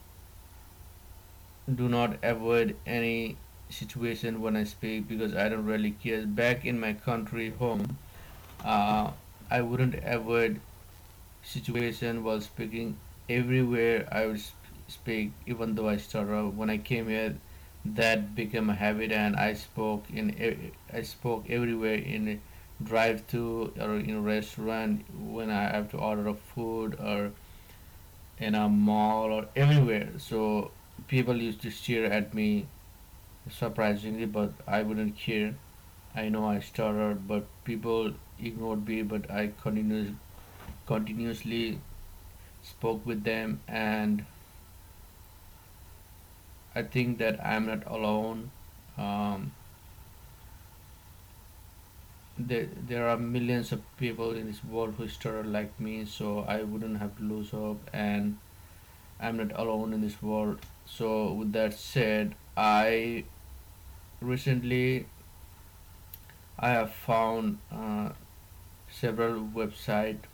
do 1.74 1.88
not 1.88 2.18
avoid 2.22 2.76
any 2.86 3.36
situation 3.70 4.40
when 4.40 4.56
I 4.56 4.64
speak 4.64 5.08
because 5.08 5.34
I 5.34 5.48
don't 5.48 5.64
really 5.64 5.92
care. 5.92 6.26
Back 6.26 6.64
in 6.64 6.78
my 6.80 6.92
country 6.92 7.50
home, 7.50 7.98
uh, 8.64 9.10
I 9.50 9.62
wouldn't 9.62 9.96
avoid 10.04 10.60
situation 11.42 12.24
while 12.24 12.40
speaking. 12.40 12.96
Everywhere 13.28 14.08
I 14.12 14.26
would 14.26 14.40
sp- 14.40 14.54
speak, 14.88 15.32
even 15.46 15.74
though 15.74 15.88
I 15.88 15.96
stutter. 15.96 16.46
When 16.46 16.70
I 16.70 16.78
came 16.78 17.08
here, 17.08 17.36
that 17.84 18.34
became 18.34 18.70
a 18.70 18.74
habit, 18.74 19.12
and 19.12 19.36
I 19.36 19.54
spoke 19.54 20.04
in 20.12 20.72
I 20.92 21.02
spoke 21.02 21.50
everywhere 21.50 21.94
in 21.94 22.40
drive-through 22.82 23.72
or 23.80 23.96
in 23.96 24.10
a 24.10 24.20
restaurant 24.20 25.04
when 25.18 25.50
I 25.50 25.62
have 25.62 25.90
to 25.92 25.98
order 25.98 26.28
a 26.28 26.34
food 26.34 26.96
or 27.00 27.32
in 28.38 28.54
a 28.54 28.68
mall 28.68 29.32
or 29.32 29.46
everywhere. 29.56 30.10
So 30.18 30.70
people 31.08 31.36
used 31.36 31.62
to 31.62 31.70
stare 31.70 32.12
at 32.12 32.34
me 32.34 32.66
surprisingly, 33.50 34.26
but 34.26 34.52
I 34.66 34.82
wouldn't 34.82 35.16
care. 35.18 35.54
I 36.14 36.28
know 36.28 36.46
I 36.46 36.60
stuttered, 36.60 37.28
but 37.28 37.46
people 37.64 38.12
ignored 38.40 38.86
me, 38.86 39.02
but 39.02 39.30
I 39.30 39.52
continuous, 39.62 40.10
continuously 40.86 41.78
spoke 42.62 43.04
with 43.06 43.24
them, 43.24 43.60
and 43.68 44.24
I 46.74 46.82
think 46.82 47.18
that 47.18 47.44
I'm 47.44 47.66
not 47.66 47.86
alone. 47.86 48.50
Um, 48.98 49.52
there, 52.38 52.68
there 52.88 53.08
are 53.08 53.16
millions 53.16 53.72
of 53.72 53.80
people 53.98 54.32
in 54.32 54.46
this 54.46 54.62
world 54.64 54.94
who 54.98 55.08
stutter 55.08 55.44
like 55.44 55.78
me, 55.80 56.04
so 56.04 56.40
I 56.40 56.62
wouldn't 56.62 56.98
have 56.98 57.16
to 57.18 57.22
lose 57.22 57.50
hope, 57.50 57.88
and 57.92 58.38
I'm 59.20 59.36
not 59.38 59.52
alone 59.58 59.92
in 59.92 60.02
this 60.02 60.20
world. 60.22 60.58
So, 60.84 61.32
with 61.32 61.52
that 61.52 61.74
said, 61.74 62.34
I 62.56 63.24
recently 64.20 65.06
I 66.58 66.70
have 66.70 66.92
found 66.92 67.58
uh, 67.70 68.10
several 68.90 69.40
websites 69.40 70.24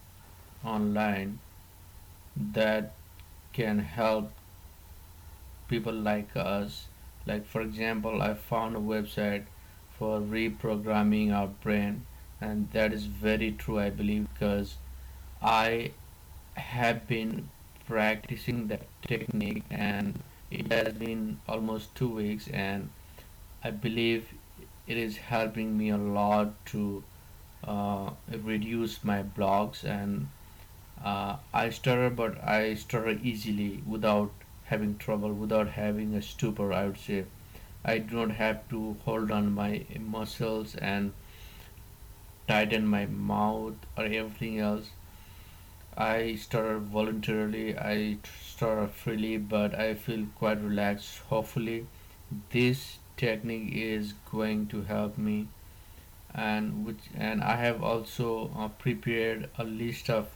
online 0.65 1.41
that 2.37 2.95
can 3.53 3.81
help 3.81 4.31
people 5.69 5.93
like 5.93 6.37
us. 6.37 6.87
Like 7.27 7.47
for 7.47 7.61
example, 7.61 8.23
I 8.23 8.35
found 8.35 8.77
a 8.77 8.81
website 8.81 9.45
for 9.99 10.21
reprogramming 10.21 11.33
our 11.33 11.49
brain, 11.49 12.07
and 12.41 12.71
that 12.73 12.93
is 12.93 13.05
very 13.05 13.53
true, 13.53 13.79
I 13.79 13.91
believe, 13.91 14.29
because 14.33 14.77
I 15.43 15.93
have 16.55 17.07
been 17.09 17.49
practicing 17.89 18.69
that 18.69 18.83
technique 19.03 19.65
and 19.71 20.21
it 20.51 20.71
has 20.71 20.95
been 20.95 21.41
almost 21.49 21.95
two 21.95 22.09
weeks, 22.09 22.49
and 22.49 22.91
I 23.65 23.71
believe 23.71 24.29
it 24.87 24.97
is 24.97 25.17
helping 25.17 25.79
me 25.79 25.91
a 25.91 25.97
lot 25.97 26.55
to 26.67 27.05
uh, 27.65 28.11
reduce 28.43 29.05
my 29.05 29.23
blocks 29.23 29.85
and 29.85 30.29
uh, 31.05 31.37
I 31.53 31.71
stutter, 31.71 32.11
but 32.11 32.43
I 32.43 32.75
stutter 32.75 33.19
easily 33.23 33.83
without 33.87 34.33
having 34.65 34.97
trouble, 34.99 35.33
without 35.33 35.69
having 35.69 36.15
a 36.15 36.23
stupor. 36.23 36.73
I 36.73 36.87
would 36.87 36.99
say 36.99 37.25
I 37.85 37.99
do 37.99 38.27
not 38.27 38.37
have 38.37 38.69
to 38.71 38.97
hold 39.05 39.31
on 39.31 39.53
my 39.53 39.85
muscles 39.99 40.75
and 40.77 41.13
tighten 42.49 42.87
my 42.87 43.07
mouth 43.07 43.75
or 43.97 44.05
everything 44.05 44.59
else. 44.59 44.91
I 45.97 46.37
stutter 46.37 46.79
voluntarily, 46.79 47.77
I 47.77 48.19
stutter 48.45 48.87
freely, 48.87 49.37
but 49.37 49.75
I 49.75 49.95
feel 49.95 50.27
quite 50.37 50.61
relaxed. 50.63 51.19
Hopefully, 51.29 51.87
this 52.51 52.99
technique 53.17 53.75
is 53.75 54.15
going 54.31 54.67
to 54.69 54.83
help 54.83 55.19
me. 55.19 55.49
And 56.35 56.87
which 56.87 57.11
and 57.15 57.43
I 57.43 57.57
have 57.57 57.83
also 57.83 58.51
uh, 58.57 58.69
prepared 58.69 59.51
a 59.59 59.65
list 59.65 60.09
of 60.09 60.29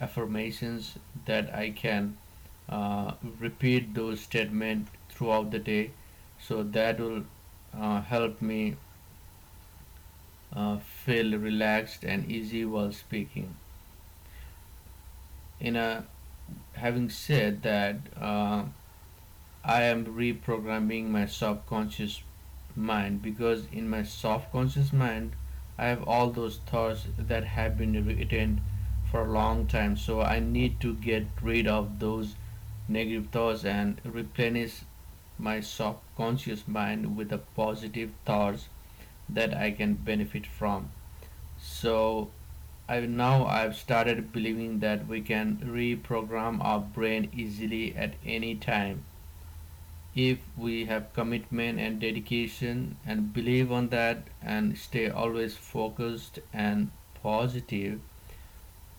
affirmations 0.00 0.98
that 1.26 1.54
I 1.54 1.70
can 1.70 2.16
uh, 2.68 3.12
repeat 3.38 3.94
those 3.94 4.20
statements 4.20 4.90
throughout 5.08 5.50
the 5.50 5.58
day. 5.58 5.92
So 6.40 6.62
that 6.62 6.98
will 6.98 7.24
uh, 7.78 8.02
help 8.02 8.42
me 8.42 8.76
uh, 10.54 10.78
feel 10.78 11.38
relaxed 11.38 12.04
and 12.04 12.30
easy 12.30 12.64
while 12.64 12.92
speaking. 12.92 13.54
In 15.60 15.76
a 15.76 16.04
having 16.74 17.10
said 17.10 17.62
that 17.62 17.96
uh, 18.20 18.64
I 19.66 19.84
am 19.84 20.04
reprogramming 20.04 21.08
my 21.08 21.24
subconscious 21.24 22.20
mind 22.76 23.22
because 23.22 23.64
in 23.72 23.88
my 23.88 24.02
subconscious 24.02 24.92
mind 24.92 25.32
I 25.78 25.86
have 25.86 26.02
all 26.06 26.28
those 26.28 26.58
thoughts 26.58 27.06
that 27.16 27.44
have 27.44 27.78
been 27.78 28.04
written 28.04 28.60
for 29.10 29.22
a 29.22 29.32
long 29.32 29.66
time. 29.66 29.96
So 29.96 30.20
I 30.20 30.38
need 30.38 30.80
to 30.80 30.92
get 30.92 31.28
rid 31.40 31.66
of 31.66 31.98
those 31.98 32.34
negative 32.88 33.30
thoughts 33.30 33.64
and 33.64 34.02
replenish 34.04 34.82
my 35.38 35.60
subconscious 35.60 36.68
mind 36.68 37.16
with 37.16 37.30
the 37.30 37.38
positive 37.38 38.10
thoughts 38.26 38.68
that 39.30 39.54
I 39.54 39.70
can 39.70 39.94
benefit 39.94 40.46
from. 40.46 40.90
So 41.58 42.28
I 42.86 43.00
now 43.00 43.46
I've 43.46 43.76
started 43.76 44.30
believing 44.30 44.80
that 44.80 45.08
we 45.08 45.22
can 45.22 45.56
reprogram 45.64 46.62
our 46.62 46.80
brain 46.80 47.30
easily 47.32 47.96
at 47.96 48.12
any 48.26 48.56
time 48.56 49.04
if 50.14 50.38
we 50.56 50.84
have 50.84 51.12
commitment 51.12 51.80
and 51.80 52.00
dedication 52.00 52.96
and 53.04 53.32
believe 53.32 53.72
on 53.72 53.88
that 53.88 54.18
and 54.40 54.78
stay 54.78 55.08
always 55.08 55.56
focused 55.56 56.38
and 56.52 56.90
positive 57.22 58.00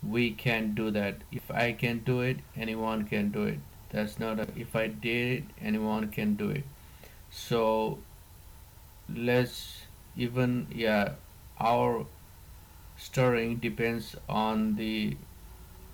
we 0.04 0.32
can 0.32 0.76
do 0.76 0.92
that. 0.92 1.16
If 1.32 1.50
i 1.50 1.72
can 1.72 2.00
do 2.00 2.22
it 2.22 2.38
anyone 2.56 3.06
can 3.06 3.30
do 3.32 3.44
it. 3.44 3.60
That's 3.92 4.20
not 4.20 4.40
a, 4.40 4.48
if 4.56 4.76
i 4.76 4.88
did 4.88 5.38
it 5.38 5.44
anyone 5.62 6.10
can 6.10 6.36
do 6.36 6.50
it. 6.50 6.64
So 7.32 8.00
let's 9.14 9.84
even 10.18 10.68
yeah 10.74 11.14
our 11.60 12.06
stirring 12.98 13.58
depends 13.58 14.16
on 14.28 14.76
the 14.76 15.16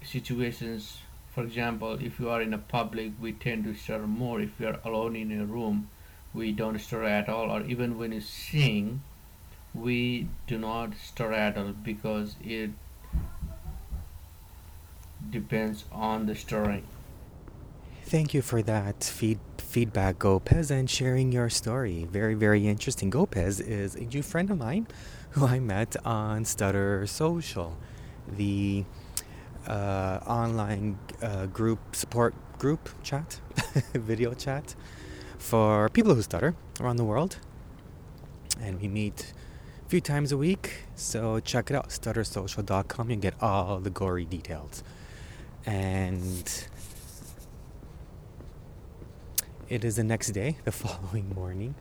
situations 0.04 0.98
for 1.32 1.44
example, 1.44 1.94
if 2.02 2.20
you 2.20 2.30
are 2.30 2.42
in 2.42 2.54
a 2.54 2.58
public, 2.58 3.14
we 3.20 3.32
tend 3.32 3.64
to 3.64 3.74
stir 3.74 4.00
more. 4.00 4.42
If 4.42 4.60
you 4.60 4.68
are 4.68 4.80
alone 4.84 5.16
in 5.16 5.32
a 5.40 5.46
room, 5.46 5.90
we 6.34 6.52
don't 6.52 6.78
stir 6.80 7.06
at 7.06 7.30
all. 7.30 7.50
Or 7.50 7.62
even 7.62 7.98
when 7.98 8.12
you 8.12 8.22
sing, 8.22 9.02
we 9.74 10.28
do 10.48 10.58
not 10.58 10.94
stir 11.02 11.32
at 11.32 11.58
all 11.58 11.72
because 11.72 12.36
it 12.44 12.72
depends 15.30 15.86
on 15.92 16.26
the 16.26 16.36
stirring. 16.36 16.84
Thank 18.04 18.34
you 18.34 18.42
for 18.42 18.62
that 18.64 19.06
feed, 19.06 19.40
feedback, 19.58 20.20
Gopez, 20.20 20.70
and 20.70 20.90
sharing 20.90 21.32
your 21.32 21.50
story. 21.50 22.06
Very, 22.12 22.34
very 22.34 22.68
interesting. 22.68 23.10
Gopez 23.10 23.62
is 23.62 23.96
a 23.96 24.02
new 24.02 24.22
friend 24.22 24.52
of 24.52 24.58
mine 24.58 24.88
who 25.30 25.46
I 25.46 25.60
met 25.60 25.96
on 26.04 26.44
Stutter 26.44 27.08
Social, 27.08 27.78
the 28.28 28.84
uh, 29.68 30.20
online 30.26 30.98
uh, 31.22 31.46
group 31.48 31.96
support 31.96 32.34
group 32.58 32.90
chat, 33.04 33.40
video 33.94 34.34
chat 34.34 34.76
for 35.38 35.90
people 35.90 36.14
who 36.14 36.22
stutter 36.22 36.56
around 36.80 36.98
the 36.98 37.04
world. 37.04 37.38
And 38.62 38.80
we 38.80 38.88
meet 38.88 39.34
a 39.86 39.90
few 39.90 40.02
times 40.02 40.32
a 40.32 40.38
week. 40.38 40.86
So 40.96 41.40
check 41.40 41.72
it 41.72 41.76
out, 41.76 41.90
stuttersocial.com. 41.90 43.10
You 43.10 43.16
get 43.16 43.34
all 43.42 43.80
the 43.80 43.90
gory 43.90 44.26
details. 44.26 44.84
And 45.66 46.68
it 49.70 49.84
is 49.84 49.96
the 49.96 50.04
next 50.04 50.32
day, 50.32 50.58
the 50.66 50.72
following 50.72 51.34
morning, 51.34 51.76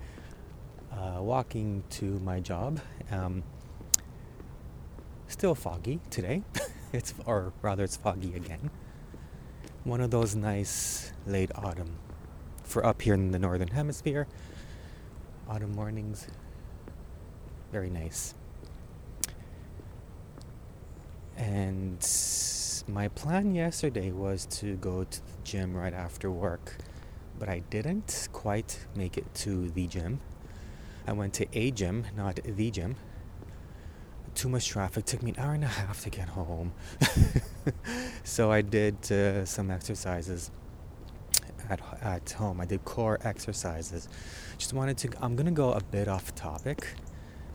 uh, 0.92 1.18
walking 1.20 1.82
to 1.90 2.04
my 2.20 2.40
job. 2.40 2.80
Um, 3.10 3.42
still 5.28 5.54
foggy 5.54 6.00
today. 6.10 6.42
it's 6.92 7.14
or 7.26 7.52
rather 7.62 7.84
it's 7.84 7.96
foggy 7.96 8.34
again. 8.34 8.70
One 9.84 10.00
of 10.00 10.10
those 10.10 10.34
nice 10.34 11.12
late 11.26 11.50
autumn 11.54 11.98
for 12.64 12.84
up 12.84 13.02
here 13.02 13.14
in 13.14 13.30
the 13.30 13.38
northern 13.38 13.68
hemisphere. 13.68 14.26
Autumn 15.48 15.74
mornings. 15.74 16.26
Very 17.72 17.90
nice. 17.90 18.34
And 21.36 22.06
my 22.86 23.08
plan 23.08 23.54
yesterday 23.54 24.10
was 24.12 24.46
to 24.46 24.76
go 24.76 25.04
to 25.04 25.20
the 25.20 25.32
gym 25.44 25.76
right 25.76 25.94
after 25.94 26.30
work, 26.30 26.76
but 27.38 27.48
I 27.48 27.60
didn't 27.70 28.28
quite 28.32 28.86
make 28.94 29.16
it 29.16 29.32
to 29.36 29.70
the 29.70 29.86
gym. 29.86 30.20
I 31.06 31.12
went 31.12 31.32
to 31.34 31.46
a 31.52 31.70
gym, 31.70 32.04
not 32.16 32.40
the 32.44 32.70
gym, 32.70 32.96
too 34.34 34.48
much 34.48 34.68
traffic. 34.68 35.04
Took 35.04 35.22
me 35.22 35.30
an 35.32 35.38
hour 35.38 35.54
and 35.54 35.64
a 35.64 35.68
half 35.68 36.02
to 36.02 36.10
get 36.10 36.28
home. 36.28 36.72
so 38.24 38.50
I 38.50 38.62
did 38.62 38.96
uh, 39.10 39.44
some 39.44 39.70
exercises 39.70 40.50
at, 41.68 41.80
at 42.02 42.30
home. 42.30 42.60
I 42.60 42.66
did 42.66 42.84
core 42.84 43.18
exercises. 43.22 44.08
Just 44.58 44.72
wanted 44.72 44.98
to, 44.98 45.10
I'm 45.20 45.36
going 45.36 45.46
to 45.46 45.52
go 45.52 45.72
a 45.72 45.82
bit 45.82 46.08
off 46.08 46.34
topic 46.34 46.88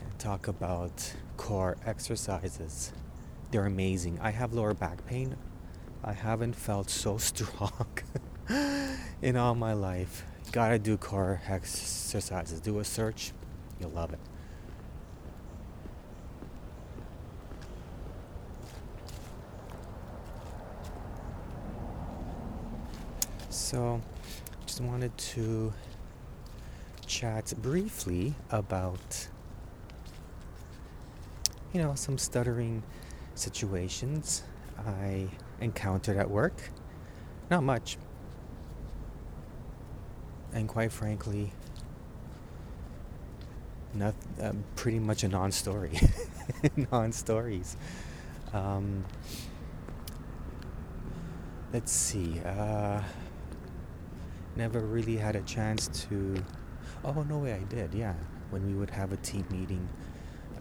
and 0.01 0.19
talk 0.19 0.47
about 0.47 1.13
core 1.37 1.77
exercises. 1.85 2.93
They're 3.51 3.65
amazing. 3.65 4.19
I 4.21 4.31
have 4.31 4.53
lower 4.53 4.73
back 4.73 5.05
pain. 5.05 5.35
I 6.03 6.13
haven't 6.13 6.55
felt 6.55 6.89
so 6.89 7.17
strong 7.29 7.87
in 9.21 9.35
all 9.35 9.55
my 9.55 9.73
life. 9.73 10.25
Gotta 10.51 10.79
do 10.79 10.97
core 10.97 11.41
exercises. 11.47 12.59
Do 12.61 12.79
a 12.79 12.83
search, 12.83 13.33
you'll 13.79 13.89
love 13.89 14.13
it. 14.13 14.19
So, 23.65 23.99
just 24.67 24.79
wanted 24.79 25.17
to 25.33 25.73
chat 27.07 27.51
briefly 27.63 28.35
about, 28.51 29.27
you 31.73 31.81
know, 31.81 31.95
some 31.95 32.19
stuttering 32.19 32.83
situations 33.33 34.43
I 34.77 35.29
encountered 35.61 36.15
at 36.17 36.29
work. 36.29 36.69
Not 37.49 37.63
much. 37.63 37.97
And 40.53 40.69
quite 40.69 40.91
frankly, 40.91 41.51
not, 43.95 44.13
um, 44.43 44.63
pretty 44.75 44.99
much 44.99 45.23
a 45.23 45.27
non 45.27 45.51
story. 45.51 45.99
non 46.91 47.11
stories. 47.11 47.77
Um, 48.53 49.05
let's 51.73 51.91
see. 51.91 52.39
Uh, 52.45 53.01
never 54.55 54.79
really 54.79 55.17
had 55.17 55.35
a 55.35 55.41
chance 55.41 55.87
to. 56.07 56.35
Oh, 57.03 57.23
no 57.29 57.39
way, 57.39 57.53
I 57.53 57.63
did, 57.63 57.93
yeah. 57.93 58.13
When 58.49 58.65
we 58.65 58.73
would 58.73 58.89
have 58.89 59.11
a 59.11 59.17
team 59.17 59.45
meeting, 59.51 59.87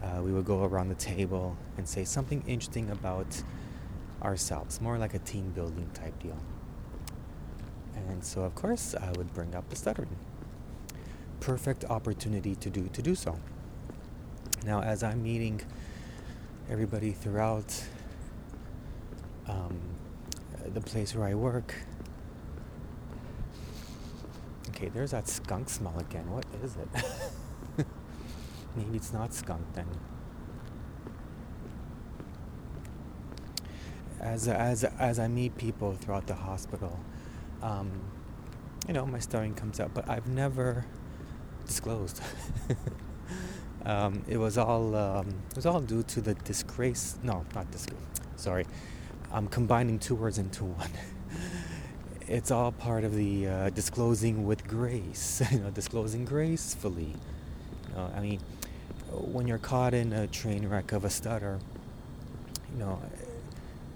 uh, 0.03 0.21
we 0.21 0.31
would 0.31 0.45
go 0.45 0.63
around 0.63 0.89
the 0.89 0.95
table 0.95 1.55
and 1.77 1.87
say 1.87 2.03
something 2.03 2.43
interesting 2.47 2.89
about 2.91 3.41
ourselves, 4.21 4.81
more 4.81 4.97
like 4.97 5.13
a 5.13 5.19
team 5.19 5.51
building 5.51 5.89
type 5.93 6.17
deal. 6.21 6.37
And 7.95 8.23
so, 8.23 8.41
of 8.41 8.55
course, 8.55 8.95
I 8.95 9.11
would 9.17 9.33
bring 9.33 9.55
up 9.55 9.69
the 9.69 9.75
stuttering. 9.75 10.15
Perfect 11.39 11.85
opportunity 11.85 12.55
to 12.55 12.69
do 12.69 12.87
to 12.87 13.01
do 13.01 13.15
so. 13.15 13.39
Now, 14.65 14.81
as 14.81 15.03
I'm 15.03 15.21
meeting 15.21 15.61
everybody 16.69 17.11
throughout 17.11 17.83
um, 19.47 19.79
the 20.73 20.81
place 20.81 21.15
where 21.15 21.27
I 21.27 21.35
work, 21.35 21.75
okay, 24.75 24.89
there's 24.89 25.11
that 25.11 25.27
skunk 25.27 25.69
smell 25.69 25.97
again. 25.97 26.29
What 26.29 26.45
is 26.61 26.75
it? 26.75 27.85
Maybe 28.75 28.97
it's 28.97 29.13
not 29.13 29.33
skunk 29.33 29.61
then. 29.73 29.87
As 34.19 34.47
as 34.47 34.83
as 34.83 35.19
I 35.19 35.27
meet 35.27 35.55
people 35.57 35.93
throughout 35.93 36.27
the 36.27 36.33
hospital, 36.33 36.99
um, 37.61 37.89
you 38.87 38.93
know, 38.93 39.05
my 39.05 39.19
stuttering 39.19 39.53
comes 39.53 39.79
out, 39.79 39.93
but 39.93 40.09
I've 40.09 40.27
never 40.27 40.85
disclosed. 41.65 42.21
um, 43.85 44.23
it 44.27 44.37
was 44.37 44.57
all 44.57 44.95
um, 44.95 45.29
it 45.51 45.55
was 45.55 45.65
all 45.65 45.79
due 45.79 46.03
to 46.03 46.21
the 46.21 46.33
disgrace. 46.33 47.17
No, 47.23 47.45
not 47.53 47.71
disgrace. 47.71 48.01
Sorry, 48.35 48.65
I'm 49.31 49.47
combining 49.47 49.99
two 49.99 50.15
words 50.15 50.37
into 50.37 50.65
one. 50.65 50.89
it's 52.27 52.51
all 52.51 52.71
part 52.71 53.03
of 53.03 53.15
the 53.15 53.47
uh, 53.47 53.69
disclosing 53.69 54.45
with 54.45 54.67
grace. 54.67 55.41
you 55.51 55.59
know, 55.59 55.69
disclosing 55.69 56.25
gracefully. 56.25 57.13
You 57.89 57.95
know, 57.95 58.11
I 58.15 58.19
mean, 58.19 58.39
when 59.11 59.47
you're 59.47 59.57
caught 59.57 59.93
in 59.93 60.13
a 60.13 60.27
train 60.27 60.67
wreck 60.67 60.91
of 60.91 61.05
a 61.05 61.09
stutter, 61.09 61.59
you 62.73 62.79
know, 62.79 63.01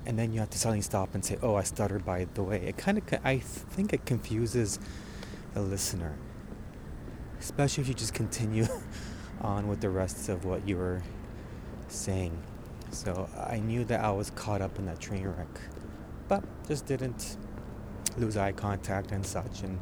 and 0.05 0.17
then 0.17 0.31
you 0.31 0.39
have 0.39 0.49
to 0.51 0.59
suddenly 0.59 0.81
stop 0.81 1.13
and 1.13 1.23
say, 1.23 1.37
"Oh, 1.41 1.55
I 1.55 1.63
stuttered 1.63 2.05
by 2.05 2.27
the 2.33 2.43
way." 2.43 2.57
It 2.67 2.77
kind 2.77 2.97
of, 2.97 3.03
I 3.23 3.39
think, 3.39 3.93
it 3.93 4.05
confuses 4.05 4.79
the 5.53 5.61
listener, 5.61 6.15
especially 7.39 7.81
if 7.81 7.87
you 7.87 7.93
just 7.93 8.13
continue 8.13 8.67
on 9.41 9.67
with 9.67 9.81
the 9.81 9.89
rest 9.89 10.29
of 10.29 10.45
what 10.45 10.67
you 10.67 10.77
were 10.77 11.01
saying. 11.87 12.37
So 12.91 13.29
I 13.35 13.59
knew 13.59 13.85
that 13.85 14.03
I 14.03 14.11
was 14.11 14.31
caught 14.31 14.61
up 14.61 14.77
in 14.79 14.85
that 14.85 14.99
train 14.99 15.27
wreck, 15.27 15.61
but 16.27 16.43
just 16.67 16.85
didn't 16.85 17.37
lose 18.17 18.37
eye 18.37 18.51
contact 18.51 19.11
and 19.11 19.25
such, 19.25 19.61
and 19.61 19.79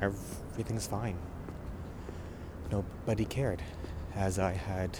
everything's 0.00 0.86
fine. 0.86 1.16
Nobody 2.70 3.24
cared, 3.24 3.62
as 4.14 4.38
I 4.38 4.52
had 4.52 4.98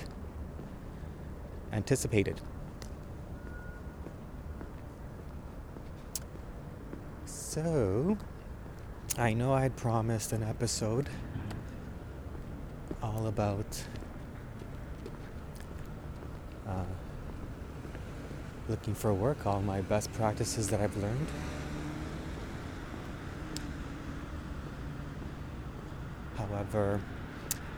anticipated. 1.72 2.40
So, 7.24 8.16
I 9.16 9.32
know 9.32 9.52
I 9.52 9.62
had 9.62 9.76
promised 9.76 10.32
an 10.32 10.42
episode 10.42 11.08
all 13.02 13.26
about 13.26 13.84
uh, 16.66 16.84
looking 18.68 18.94
for 18.94 19.12
work, 19.14 19.46
all 19.46 19.60
my 19.60 19.82
best 19.82 20.12
practices 20.14 20.68
that 20.68 20.80
I've 20.80 20.96
learned. 20.96 21.28
However, 26.64 27.00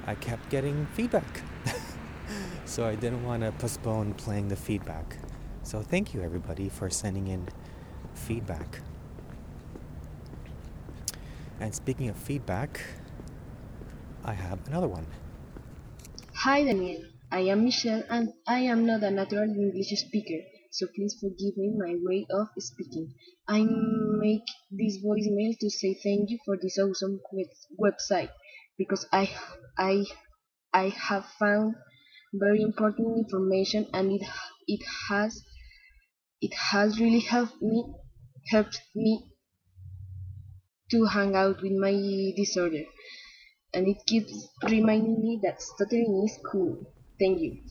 I 0.07 0.15
kept 0.15 0.49
getting 0.49 0.87
feedback. 0.95 1.43
so 2.65 2.87
I 2.87 2.95
didn't 2.95 3.25
want 3.25 3.43
to 3.43 3.51
postpone 3.53 4.15
playing 4.15 4.49
the 4.49 4.57
feedback. 4.57 5.17
So 5.65 5.83
thank 5.83 6.15
you 6.15 6.23
everybody 6.23 6.69
for 6.69 6.89
sending 6.89 7.27
in 7.27 7.49
feedback. 8.15 8.81
And 11.59 11.75
speaking 11.75 12.09
of 12.09 12.17
feedback, 12.17 12.81
I 14.25 14.35
have 14.35 14.61
another 14.69 14.89
one. 14.89 15.07
Hi 16.35 16.63
Daniel, 16.63 17.03
I 17.33 17.41
am 17.41 17.65
Michelle 17.65 18.05
and 18.09 18.33
I 18.47 18.61
am 18.61 18.87
not 18.87 19.03
a 19.03 19.11
natural 19.11 19.51
English 19.51 19.89
speaker, 19.99 20.45
so 20.71 20.87
please 20.95 21.17
forgive 21.19 21.57
me 21.57 21.73
my 21.77 21.97
way 22.03 22.27
of 22.31 22.49
speaking. 22.59 23.15
I 23.49 23.65
make 23.65 24.47
this 24.71 24.99
voicemail 25.03 25.59
to 25.59 25.71
say 25.71 25.99
thank 26.05 26.31
you 26.31 26.39
for 26.45 26.57
this 26.63 26.79
awesome 26.79 27.21
website 27.81 28.31
because 28.79 29.07
I 29.13 29.35
I 29.79 30.05
I 30.73 30.89
have 30.91 31.27
found 31.27 31.77
very 32.35 32.63
important 32.63 33.19
information 33.19 33.89
and 33.95 34.13
it 34.13 34.23
it 34.69 34.83
has 35.09 35.45
it 36.41 36.55
has 36.55 36.99
really 36.99 37.21
helped 37.21 37.61
me 37.61 37.95
helped 38.51 38.81
me 38.95 39.31
to 40.91 41.05
hang 41.05 41.37
out 41.37 41.63
with 41.63 41.71
my 41.73 41.93
disorder, 42.37 42.83
and 43.75 43.89
it 43.89 43.99
keeps 44.07 44.49
reminding 44.65 45.21
me 45.21 45.41
that 45.43 45.63
stuttering 45.63 46.23
is 46.25 46.39
cool. 46.51 46.95
Thank 47.21 47.41
you. 47.41 47.63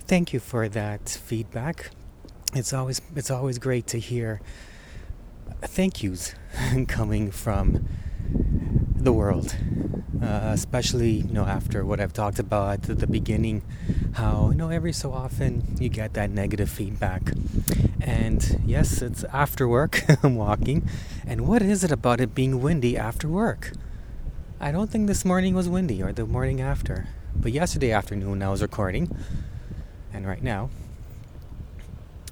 Thank 0.00 0.32
you 0.32 0.40
for 0.40 0.68
that 0.68 1.08
feedback. 1.08 1.90
It's 2.54 2.74
always 2.74 3.00
it's 3.16 3.30
always 3.30 3.58
great 3.58 3.86
to 3.88 3.98
hear 3.98 4.42
thank 5.62 6.02
yous 6.02 6.34
coming 6.86 7.30
from 7.30 7.88
the 8.94 9.10
world, 9.10 9.56
uh, 10.22 10.50
especially 10.52 11.12
you 11.12 11.32
know 11.32 11.46
after 11.46 11.82
what 11.82 11.98
I've 11.98 12.12
talked 12.12 12.38
about 12.38 12.90
at 12.90 12.98
the 12.98 13.06
beginning, 13.06 13.62
how 14.14 14.50
you 14.50 14.56
know 14.56 14.68
every 14.68 14.92
so 14.92 15.14
often 15.14 15.78
you 15.80 15.88
get 15.88 16.12
that 16.12 16.30
negative 16.30 16.68
feedback, 16.68 17.32
and 18.02 18.60
yes, 18.66 19.00
it's 19.00 19.24
after 19.32 19.66
work. 19.66 20.04
I'm 20.22 20.36
walking, 20.36 20.86
and 21.26 21.48
what 21.48 21.62
is 21.62 21.82
it 21.82 21.90
about 21.90 22.20
it 22.20 22.34
being 22.34 22.60
windy 22.60 22.98
after 22.98 23.28
work? 23.28 23.72
I 24.60 24.72
don't 24.72 24.90
think 24.90 25.06
this 25.06 25.24
morning 25.24 25.54
was 25.54 25.70
windy 25.70 26.02
or 26.02 26.12
the 26.12 26.26
morning 26.26 26.60
after, 26.60 27.08
but 27.34 27.50
yesterday 27.50 27.92
afternoon 27.92 28.42
I 28.42 28.50
was 28.50 28.60
recording, 28.60 29.16
and 30.12 30.26
right 30.26 30.42
now. 30.42 30.68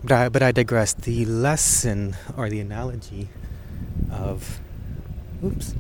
But 0.02 0.12
I, 0.12 0.28
but 0.28 0.42
I 0.42 0.52
digress. 0.52 0.94
The 0.94 1.24
lesson 1.26 2.16
or 2.36 2.48
the 2.48 2.60
analogy 2.60 3.28
of, 4.10 4.60
oops, 5.44 5.74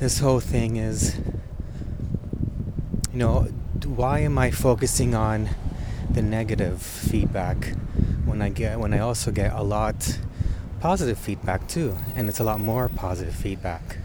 this 0.00 0.18
whole 0.20 0.40
thing 0.40 0.76
is 0.76 1.18
you 3.12 3.18
know 3.18 3.42
why 3.84 4.20
am 4.20 4.38
i 4.38 4.50
focusing 4.50 5.14
on 5.14 5.50
the 6.10 6.22
negative 6.22 6.80
feedback 6.80 7.74
when 8.24 8.40
i 8.40 8.48
get 8.48 8.78
when 8.78 8.94
i 8.94 8.98
also 8.98 9.30
get 9.30 9.52
a 9.52 9.62
lot 9.62 10.18
positive 10.80 11.18
feedback 11.18 11.68
too 11.68 11.94
and 12.16 12.30
it's 12.30 12.40
a 12.40 12.44
lot 12.44 12.58
more 12.58 12.88
positive 12.88 13.34
feedback 13.34 13.98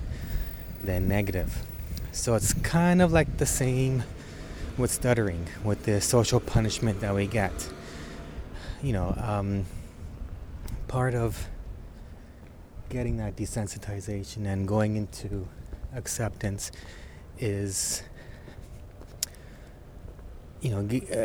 than 0.84 1.08
negative 1.08 1.63
so 2.12 2.36
it's 2.36 2.54
kind 2.54 3.02
of 3.02 3.13
like 3.13 3.38
the 3.38 3.46
same 3.46 4.04
with 4.78 4.92
stuttering 4.92 5.48
with 5.64 5.84
the 5.84 6.02
social 6.02 6.40
punishment 6.40 7.00
that 7.02 7.14
we 7.14 7.28
get. 7.28 7.70
You 8.82 8.94
know 8.94 9.16
um, 9.18 9.66
part 10.88 11.16
of 11.16 11.48
getting 12.90 13.18
that 13.18 13.36
desensitization 13.36 14.46
and 14.46 14.68
going 14.68 14.96
into 14.96 15.48
acceptance 15.94 16.72
is 17.40 18.04
you 20.62 20.70
know 20.70 20.80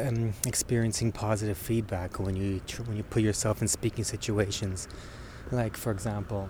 um, 0.09 0.33
experiencing 0.47 1.13
positive 1.13 1.59
feedback 1.59 2.19
when 2.19 2.37
you 2.37 2.61
tr- 2.67 2.83
when 2.83 2.97
you 2.97 3.03
put 3.03 3.23
yourself 3.23 3.61
in 3.63 3.69
speaking 3.69 4.05
situations. 4.05 4.89
Like 5.51 5.77
for 5.77 5.91
example 5.91 6.49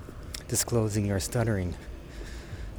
disclosing 0.48 1.06
your 1.06 1.20
stuttering 1.20 1.76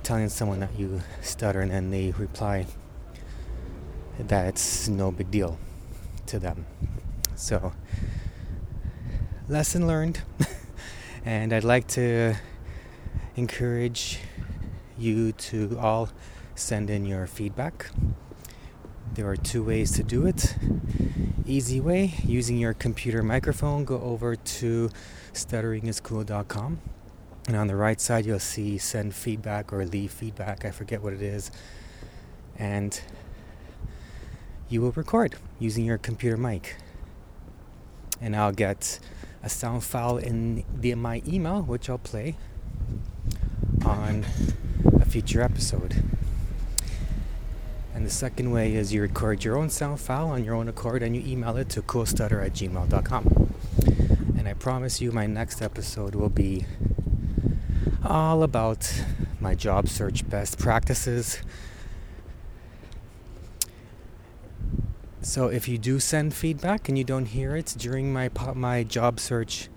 telling 0.04 0.28
someone 0.28 0.60
that 0.60 0.78
you 0.78 1.02
stutter 1.22 1.62
and 1.62 1.72
then 1.72 1.90
they 1.90 2.12
reply 2.12 2.66
that's 4.28 4.88
no 4.88 5.12
big 5.12 5.32
deal 5.32 5.58
to 6.28 6.40
them. 6.40 6.66
So, 7.36 7.74
lesson 9.48 9.88
learned. 9.88 10.22
and 11.26 11.54
I'd 11.54 11.64
like 11.64 11.88
to 11.90 12.36
encourage 13.36 14.20
you 14.98 15.32
to 15.32 15.78
all 15.80 16.10
send 16.56 16.90
in 16.90 17.06
your 17.06 17.28
feedback. 17.28 17.90
There 19.14 19.28
are 19.28 19.36
two 19.36 19.64
ways 19.64 19.92
to 19.94 20.04
do 20.04 20.26
it. 20.26 20.56
Easy 21.46 21.82
way, 21.82 22.14
using 22.24 22.58
your 22.58 22.74
computer 22.74 23.24
microphone, 23.24 23.84
go 23.84 24.00
over 24.02 24.36
to 24.36 24.90
stutteringiscool.com. 25.34 26.80
And 27.48 27.58
on 27.58 27.68
the 27.68 27.76
right 27.76 28.00
side, 28.00 28.26
you'll 28.26 28.40
see 28.40 28.78
send 28.78 29.14
feedback 29.16 29.74
or 29.74 29.86
leave 29.86 30.12
feedback. 30.12 30.64
I 30.64 30.72
forget 30.72 31.02
what 31.02 31.14
it 31.14 31.22
is. 31.22 31.52
And 32.58 33.02
you 34.72 34.82
will 34.82 34.92
record 34.94 35.36
using 35.60 35.84
your 35.86 35.98
computer 35.98 36.38
mic. 36.38 36.78
And 38.22 38.36
I'll 38.36 38.54
get 38.54 39.00
a 39.44 39.50
sound 39.50 39.84
file 39.84 40.18
in 40.18 40.64
the, 40.74 40.96
my 40.96 41.22
email, 41.28 41.62
which 41.62 41.90
I'll 41.90 41.98
play 41.98 42.38
on 43.86 44.26
a 44.94 45.06
future 45.06 45.42
episode. 45.42 46.04
And 47.94 48.06
the 48.06 48.10
second 48.12 48.52
way 48.52 48.74
is 48.74 48.94
you 48.94 49.02
record 49.02 49.44
your 49.44 49.58
own 49.58 49.70
sound 49.70 50.00
file 50.00 50.30
on 50.30 50.46
your 50.46 50.56
own 50.56 50.70
accord 50.70 51.04
and 51.04 51.16
you 51.16 51.24
email 51.26 51.58
it 51.58 51.68
to 51.70 51.82
coolstutter 51.82 52.44
at 52.44 52.54
gmail.com. 52.54 53.54
And 54.38 54.48
I 54.48 54.54
promise 54.54 55.02
you, 55.02 55.12
my 55.12 55.28
next 55.28 55.62
episode 55.62 56.16
will 56.16 56.30
be 56.30 56.66
all 58.04 58.42
about 58.44 59.04
my 59.40 59.54
job 59.54 59.90
search 59.90 60.28
best 60.30 60.58
practices. 60.58 61.42
So 65.24 65.48
if 65.50 65.68
you 65.68 65.78
do 65.78 66.00
send 66.00 66.34
feedback 66.34 66.90
and 66.90 66.98
you 66.98 67.04
don't 67.04 67.26
hear 67.26 67.56
it 67.56 67.76
during 67.78 68.12
my 68.12 68.32
my 68.56 68.82
job 68.84 69.20
search 69.20 69.70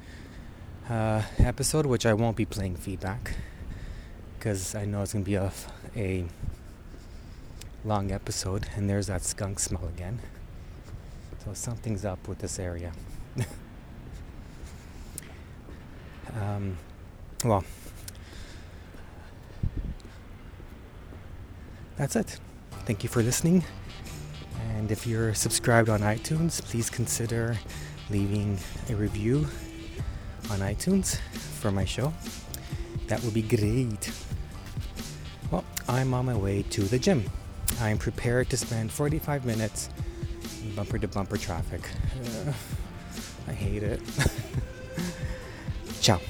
uh, 0.89 1.23
episode, 1.39 1.85
which 1.85 2.07
I 2.07 2.15
won't 2.15 2.37
be 2.37 2.47
playing 2.47 2.77
feedback 2.77 3.35
because 4.39 4.75
I 4.75 4.87
know 4.87 5.03
it's 5.03 5.13
gonna 5.13 5.25
be 5.25 5.35
a, 5.35 5.53
a 5.97 6.25
long 7.85 8.11
episode, 8.11 8.69
and 8.75 8.89
there's 8.89 9.09
that 9.09 9.23
skunk 9.23 9.61
smell 9.61 9.87
again. 9.87 10.21
So 11.45 11.53
something's 11.53 12.07
up 12.07 12.27
with 12.27 12.39
this 12.39 12.59
area. 12.59 12.93
um, 16.41 16.79
well, 17.45 17.65
that's 21.99 22.17
it. 22.17 22.39
Thank 22.87 23.03
you 23.03 23.11
for 23.11 23.23
listening. 23.23 23.63
And 24.85 24.93
if 24.93 25.07
you're 25.07 25.33
subscribed 25.33 25.89
on 25.89 26.01
iTunes, 26.01 26.63
please 26.63 26.91
consider 26.91 27.57
leaving 28.11 28.59
a 28.91 28.95
review 28.95 29.47
on 30.51 30.59
iTunes 30.59 31.17
for 31.59 31.71
my 31.71 31.87
show. 31.87 32.13
That 33.07 33.23
would 33.23 33.33
be 33.33 33.41
great. 33.41 34.13
Well, 35.51 35.65
I'm 35.89 36.13
on 36.13 36.27
my 36.27 36.37
way 36.37 36.65
to 36.65 36.83
the 36.83 36.99
gym. 36.99 37.25
I'm 37.81 37.97
prepared 37.97 38.51
to 38.51 38.59
spend 38.59 38.93
45 38.93 39.47
minutes 39.47 39.89
in 40.63 40.75
bumper 40.75 40.99
to 40.99 41.09
bumper 41.09 41.39
traffic. 41.39 41.89
Uh, 42.47 42.53
I 43.49 43.55
hate 43.55 43.83
it. 43.83 44.03
Ciao. 46.03 46.21